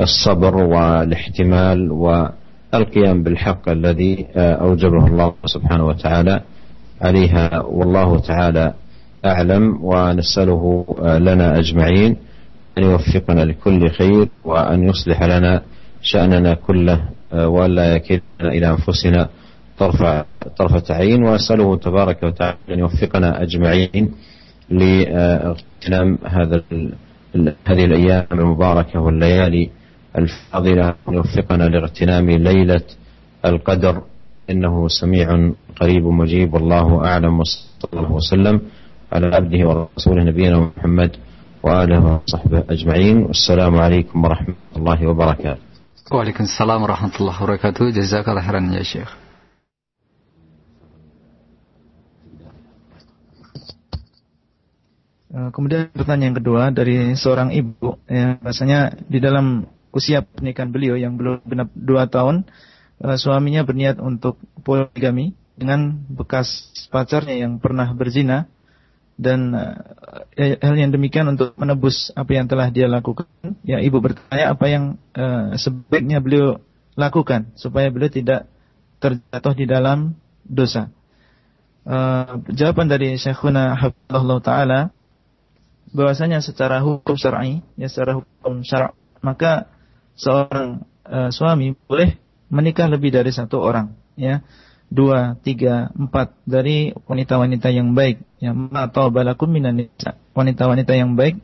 الصبر 0.00 0.56
والاحتمال 0.56 1.92
والقيام 1.92 3.22
بالحق 3.22 3.68
الذي 3.68 4.26
أوجبه 4.36 5.06
الله 5.06 5.34
سبحانه 5.44 5.86
وتعالى 5.86 6.40
عليها. 7.00 7.60
والله 7.60 8.18
تعالى 8.18 8.74
أعلم 9.24 9.84
ونسأله 9.84 10.84
لنا 11.18 11.58
أجمعين. 11.58 12.16
أن 12.78 12.82
يوفقنا 12.82 13.44
لكل 13.44 13.90
خير 13.90 14.28
وأن 14.44 14.88
يصلح 14.88 15.22
لنا 15.22 15.62
شأننا 16.02 16.54
كله 16.54 17.08
ولا 17.32 17.94
يكلنا 17.94 18.22
إلى 18.40 18.70
أنفسنا 18.70 19.28
طرف 19.78 20.24
طرفة 20.56 20.94
عين. 20.94 21.22
وأسأله 21.24 21.76
تبارك 21.76 22.22
وتعالى 22.22 22.56
أن 22.70 22.78
يوفقنا 22.78 23.42
أجمعين 23.42 24.12
لإغتنام 24.70 26.18
هذا 26.24 26.62
هذه 27.66 27.84
الأيام 27.84 28.26
المباركة 28.32 29.00
والليالي 29.00 29.70
الفاضلة. 30.18 30.88
أن 31.08 31.14
يوفقنا 31.14 31.64
لاغتنام 31.64 32.30
ليلة 32.30 32.86
القدر. 33.44 34.02
إنه 34.50 34.88
سميع 34.88 35.50
قريب 35.80 36.04
مجيب. 36.04 36.54
والله 36.54 37.04
أعلم. 37.04 37.40
وصلى 37.40 37.90
الله 37.94 38.12
وسلم 38.12 38.60
على 39.12 39.26
عبده 39.26 39.68
ورسوله 39.68 40.24
نبينا 40.24 40.70
محمد 40.76 41.16
وآله 41.63 42.21
وصحبه 42.23 42.63
أجمعين 42.69 43.17
والسلام 43.17 43.73
عليكم 43.75 44.17
ورحمة 44.23 44.55
الله 44.75 44.99
وبركاته 45.07 45.61
وعليكم 46.11 46.43
السلام 46.43 46.79
ورحمة 46.83 47.15
الله 47.19 47.35
وبركاته 47.43 47.89
جزاك 47.89 48.29
الله 48.29 48.41
خيرا 48.41 48.61
يا 48.73 48.83
شيخ 48.83 49.27
Eh, 55.37 55.49
kemudian 55.53 55.93
pertanyaan 55.93 56.33
kedua 56.33 56.73
dari 56.73 57.13
seorang 57.13 57.53
ibu, 57.53 57.99
ya, 58.09 58.41
rasanya 58.41 58.97
di 59.05 59.21
dalam 59.21 59.69
usia 59.93 60.25
pernikahan 60.25 60.73
beliau 60.73 60.97
yang 60.97 61.13
belum 61.13 61.45
genap 61.45 61.69
dua 61.77 62.09
tahun, 62.09 62.47
uh, 63.05 63.17
suaminya 63.19 63.61
berniat 63.61 64.01
untuk 64.01 64.41
poligami 64.65 65.37
dengan 65.53 65.99
bekas 66.09 66.73
pacarnya 66.89 67.37
yang 67.43 67.61
pernah 67.61 67.91
berzina 67.93 68.49
dan 69.22 69.54
uh, 69.54 69.78
hal 70.36 70.74
yang 70.74 70.90
demikian 70.90 71.30
untuk 71.30 71.54
menebus 71.54 72.10
apa 72.18 72.34
yang 72.34 72.50
telah 72.50 72.68
dia 72.68 72.90
lakukan. 72.90 73.30
Ya, 73.62 73.78
ibu 73.78 74.02
bertanya 74.02 74.52
apa 74.52 74.66
yang 74.66 74.98
uh, 75.14 75.54
sebaiknya 75.54 76.18
beliau 76.18 76.58
lakukan 76.98 77.54
supaya 77.54 77.88
beliau 77.88 78.10
tidak 78.10 78.50
terjatuh 78.98 79.54
di 79.54 79.66
dalam 79.70 80.18
dosa. 80.44 80.90
Uh, 81.82 82.42
jawaban 82.50 82.86
dari 82.86 83.18
Syekhuna 83.18 83.74
Hafizahullah 83.74 84.38
Ta'ala 84.42 84.80
bahwasanya 85.90 86.38
secara 86.38 86.78
hukum 86.82 87.18
syar'i, 87.18 87.62
ya 87.74 87.90
secara 87.90 88.22
hukum 88.22 88.62
syara' 88.62 88.94
maka 89.22 89.70
seorang 90.14 90.86
uh, 91.06 91.30
suami 91.34 91.74
boleh 91.74 92.18
menikah 92.52 92.86
lebih 92.86 93.10
dari 93.10 93.34
satu 93.34 93.58
orang, 93.58 93.94
ya 94.14 94.46
dua, 94.92 95.40
tiga, 95.40 95.88
empat 95.96 96.36
dari 96.44 96.92
wanita-wanita 96.92 97.72
yang 97.72 97.96
baik, 97.96 98.20
yang 98.44 98.68
atau 98.76 99.08
balakum 99.08 99.48
minan 99.48 99.80
nisa, 99.80 100.20
wanita-wanita 100.36 100.92
yang 100.92 101.16
baik 101.16 101.40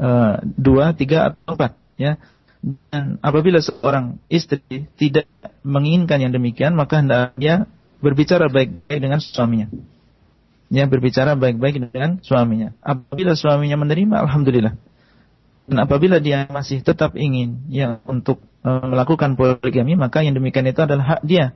uh, 0.00 0.40
dua, 0.42 0.96
tiga 0.96 1.32
atau 1.32 1.52
empat, 1.52 1.72
ya. 2.00 2.16
Dan 2.90 3.20
apabila 3.20 3.60
seorang 3.60 4.18
istri 4.26 4.88
tidak 4.96 5.28
menginginkan 5.62 6.18
yang 6.24 6.32
demikian, 6.32 6.74
maka 6.74 7.04
hendaknya 7.04 7.68
berbicara 8.00 8.48
baik-baik 8.48 8.98
dengan 8.98 9.20
suaminya 9.20 9.68
ya 10.68 10.84
berbicara 10.84 11.34
baik-baik 11.34 11.90
dengan 11.90 12.20
suaminya. 12.20 12.76
Apabila 12.84 13.32
suaminya 13.32 13.76
menerima, 13.80 14.16
alhamdulillah. 14.28 14.76
Dan 15.68 15.76
apabila 15.84 16.16
dia 16.20 16.48
masih 16.48 16.80
tetap 16.80 17.12
ingin 17.12 17.68
ya 17.68 18.00
untuk 18.08 18.40
uh, 18.64 18.84
melakukan 18.88 19.36
poligami, 19.36 19.96
maka 20.00 20.24
yang 20.24 20.36
demikian 20.36 20.68
itu 20.68 20.80
adalah 20.80 21.16
hak 21.16 21.22
dia. 21.24 21.52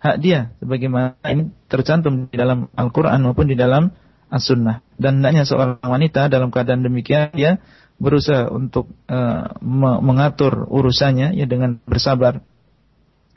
Hak 0.00 0.16
dia 0.20 0.56
sebagaimana 0.64 1.20
ini 1.28 1.52
tercantum 1.68 2.32
di 2.32 2.36
dalam 2.36 2.72
Al-Qur'an 2.72 3.20
maupun 3.20 3.52
di 3.52 3.56
dalam 3.56 3.92
As-Sunnah. 4.32 4.80
Dan 4.96 5.20
hendaknya 5.20 5.44
seorang 5.44 5.84
wanita 5.84 6.32
dalam 6.32 6.48
keadaan 6.48 6.80
demikian 6.80 7.30
dia 7.36 7.60
berusaha 8.00 8.48
untuk 8.48 8.88
uh, 9.12 9.60
mengatur 10.00 10.64
urusannya 10.72 11.36
ya 11.36 11.44
dengan 11.44 11.76
bersabar 11.84 12.40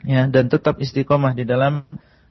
ya 0.08 0.24
dan 0.32 0.48
tetap 0.48 0.80
istiqomah 0.80 1.36
di 1.36 1.44
dalam 1.44 1.84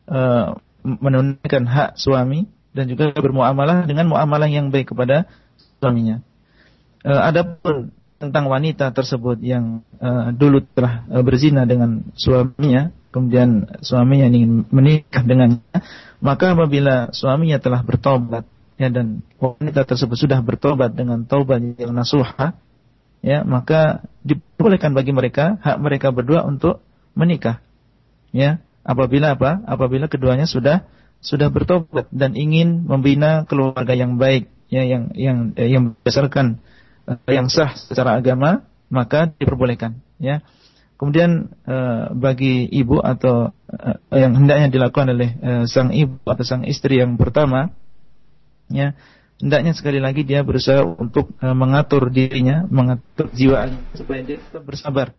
uh, 0.09 0.57
menunaikan 0.81 1.69
hak 1.69 2.01
suami 2.01 2.49
dan 2.73 2.89
juga 2.89 3.13
bermuamalah 3.13 3.85
dengan 3.85 4.09
muamalah 4.09 4.49
yang 4.49 4.73
baik 4.73 4.91
kepada 4.91 5.29
suaminya. 5.79 6.19
E, 7.05 7.11
adapun 7.13 7.93
tentang 8.17 8.49
wanita 8.49 8.89
tersebut 8.91 9.39
yang 9.39 9.85
e, 10.01 10.33
dulu 10.33 10.65
telah 10.73 11.05
e, 11.07 11.15
berzina 11.21 11.63
dengan 11.69 12.01
suaminya, 12.17 12.89
kemudian 13.13 13.69
suaminya 13.85 14.25
ingin 14.25 14.65
menikah 14.73 15.21
dengannya, 15.21 15.61
maka 16.17 16.57
apabila 16.57 17.13
suaminya 17.13 17.61
telah 17.61 17.85
bertobat 17.85 18.49
ya 18.81 18.89
dan 18.89 19.21
wanita 19.37 19.85
tersebut 19.85 20.17
sudah 20.17 20.41
bertobat 20.41 20.97
dengan 20.97 21.29
taubat 21.29 21.61
yang 21.77 21.93
nasuha, 21.93 22.57
ya 23.21 23.45
maka 23.45 24.01
diperbolehkan 24.25 24.97
bagi 24.97 25.13
mereka 25.13 25.61
hak 25.61 25.77
mereka 25.77 26.09
berdua 26.09 26.41
untuk 26.43 26.81
menikah. 27.13 27.61
Ya, 28.33 28.65
apabila 28.81 29.37
apa? 29.37 29.61
Apabila 29.69 30.09
keduanya 30.09 30.49
sudah 30.49 30.89
sudah 31.23 31.53
bertobat 31.53 32.09
dan 32.11 32.33
ingin 32.33 32.83
membina 32.83 33.45
keluarga 33.45 33.93
yang 33.93 34.17
baik, 34.17 34.49
ya 34.67 34.83
yang 34.83 35.13
yang 35.13 35.53
eh, 35.55 35.69
yang 35.69 35.95
berdasarkan 36.01 36.59
uh, 37.05 37.29
yang 37.29 37.47
sah 37.47 37.77
secara 37.77 38.17
agama, 38.17 38.65
maka 38.89 39.31
diperbolehkan, 39.37 40.01
ya. 40.17 40.41
Kemudian 41.03 41.51
uh, 41.67 42.15
bagi 42.15 42.63
ibu 42.63 43.03
atau 43.03 43.51
uh, 43.51 43.95
yang 44.15 44.39
hendaknya 44.39 44.71
dilakukan 44.71 45.11
oleh 45.11 45.35
uh, 45.43 45.63
sang 45.67 45.91
ibu 45.91 46.15
atau 46.23 46.47
sang 46.47 46.63
istri 46.63 47.03
yang 47.03 47.19
pertama, 47.19 47.75
ya 48.71 48.95
hendaknya 49.35 49.75
sekali 49.75 49.99
lagi 49.99 50.23
dia 50.23 50.47
berusaha 50.47 50.79
untuk 50.79 51.35
uh, 51.43 51.51
mengatur 51.51 52.07
dirinya, 52.07 52.63
mengatur 52.71 53.27
jiwa 53.35 53.67
supaya 53.99 54.23
dia 54.23 54.39
tetap 54.39 54.63
bersabar 54.63 55.11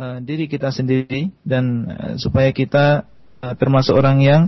uh, 0.00 0.16
diri 0.24 0.48
kita 0.48 0.72
sendiri 0.72 1.28
dan 1.44 1.84
uh, 1.84 2.14
supaya 2.16 2.48
kita 2.56 3.04
uh, 3.44 3.52
termasuk 3.52 4.00
orang 4.00 4.24
yang 4.24 4.42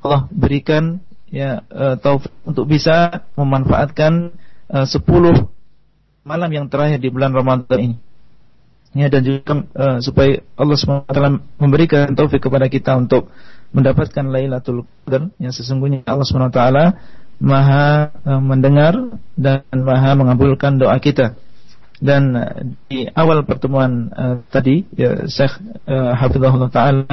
Allah 0.00 0.32
berikan 0.32 1.04
ya 1.28 1.60
uh, 1.68 2.00
taufik 2.00 2.32
untuk 2.48 2.72
bisa 2.72 3.28
memanfaatkan 3.36 4.32
uh, 4.72 4.88
10 4.88 4.96
malam 6.24 6.50
yang 6.56 6.72
terakhir 6.72 7.04
di 7.04 7.12
bulan 7.12 7.36
Ramadan 7.36 7.78
ini. 7.84 8.05
Ya 8.96 9.12
dan 9.12 9.20
juga 9.28 9.68
uh, 9.76 10.00
supaya 10.00 10.40
Allah 10.56 10.76
SWT 10.80 11.20
memberikan 11.60 12.16
taufik 12.16 12.40
kepada 12.40 12.64
kita 12.72 12.96
untuk 12.96 13.28
mendapatkan 13.76 14.24
Lailatul 14.24 14.88
Qadar 15.04 15.28
yang 15.36 15.52
sesungguhnya 15.52 16.08
Allah 16.08 16.24
SWT 16.24 16.60
Maha 17.36 18.08
uh, 18.24 18.40
mendengar 18.40 18.96
dan 19.36 19.68
Maha 19.76 20.16
mengabulkan 20.16 20.80
doa 20.80 20.96
kita. 20.96 21.36
Dan 22.00 22.32
uh, 22.32 22.64
di 22.88 23.04
awal 23.12 23.44
pertemuan 23.44 24.08
uh, 24.16 24.40
tadi 24.48 24.88
ya 24.96 25.28
Syekh 25.28 25.60
uh, 25.84 26.16
Hafizahullah 26.16 26.72
taala 26.72 27.04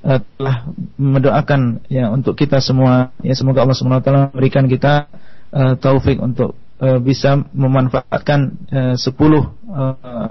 uh, 0.00 0.20
telah 0.40 0.56
mendoakan 0.96 1.84
ya 1.92 2.08
untuk 2.08 2.40
kita 2.40 2.64
semua 2.64 3.12
ya 3.20 3.36
semoga 3.36 3.68
Allah 3.68 3.76
taala 4.00 4.32
memberikan 4.32 4.64
kita 4.64 5.12
uh, 5.52 5.76
taufik 5.76 6.16
untuk 6.24 6.56
uh, 6.80 6.98
bisa 7.02 7.42
memanfaatkan 7.54 8.40
uh, 8.70 8.94
10 8.94 9.04
uh, 9.04 9.44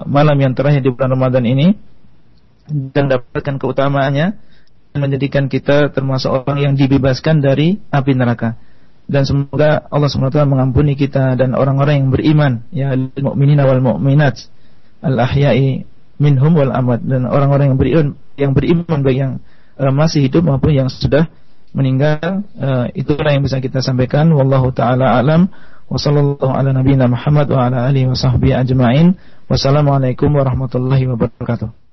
malam 0.07 0.37
yang 0.39 0.53
terakhir 0.55 0.83
di 0.83 0.89
bulan 0.91 1.15
Ramadan 1.15 1.45
ini 1.47 1.75
dan 2.67 3.07
dapatkan 3.07 3.59
keutamaannya 3.59 4.27
dan 4.91 4.99
menjadikan 4.99 5.47
kita 5.47 5.91
termasuk 5.91 6.31
orang 6.31 6.59
yang 6.59 6.73
dibebaskan 6.75 7.39
dari 7.39 7.79
api 7.91 8.11
neraka. 8.17 8.59
Dan 9.07 9.23
semoga 9.23 9.87
Allah 9.87 10.11
SWT 10.11 10.43
mengampuni 10.43 10.99
kita 10.99 11.39
dan 11.39 11.55
orang-orang 11.55 12.03
yang 12.03 12.09
beriman 12.11 12.53
ya 12.75 12.91
mukminin 13.23 13.63
wal 13.63 13.79
mukminat 13.79 14.51
al 14.99 15.15
ahya'i 15.15 15.87
minhum 16.19 16.51
wal 16.51 16.75
amad 16.75 17.07
dan 17.07 17.23
orang-orang 17.23 17.71
yang 17.71 17.79
beriman 17.79 18.07
yang 18.35 18.51
beriman 18.51 18.99
baik 18.99 19.17
yang 19.17 19.31
masih 19.95 20.27
hidup 20.27 20.43
maupun 20.43 20.75
yang 20.75 20.89
sudah 20.91 21.31
meninggal 21.71 22.43
uh, 22.59 22.91
itulah 22.91 23.31
yang 23.31 23.47
bisa 23.47 23.63
kita 23.63 23.79
sampaikan. 23.79 24.27
Wallahu 24.35 24.75
taala 24.75 25.15
alam 25.15 25.47
ala 25.89 26.73
nabiyina 26.75 27.07
Muhammad 27.07 27.47
wa 27.51 27.67
ala 27.71 27.88
alihi 27.88 28.11
wa 28.11 28.15
sahbihi 28.15 28.53
ajmain. 28.53 29.15
Wassalamualaikum 29.47 30.27
warahmatullahi 30.35 31.07
wabarakatuh 31.07 31.86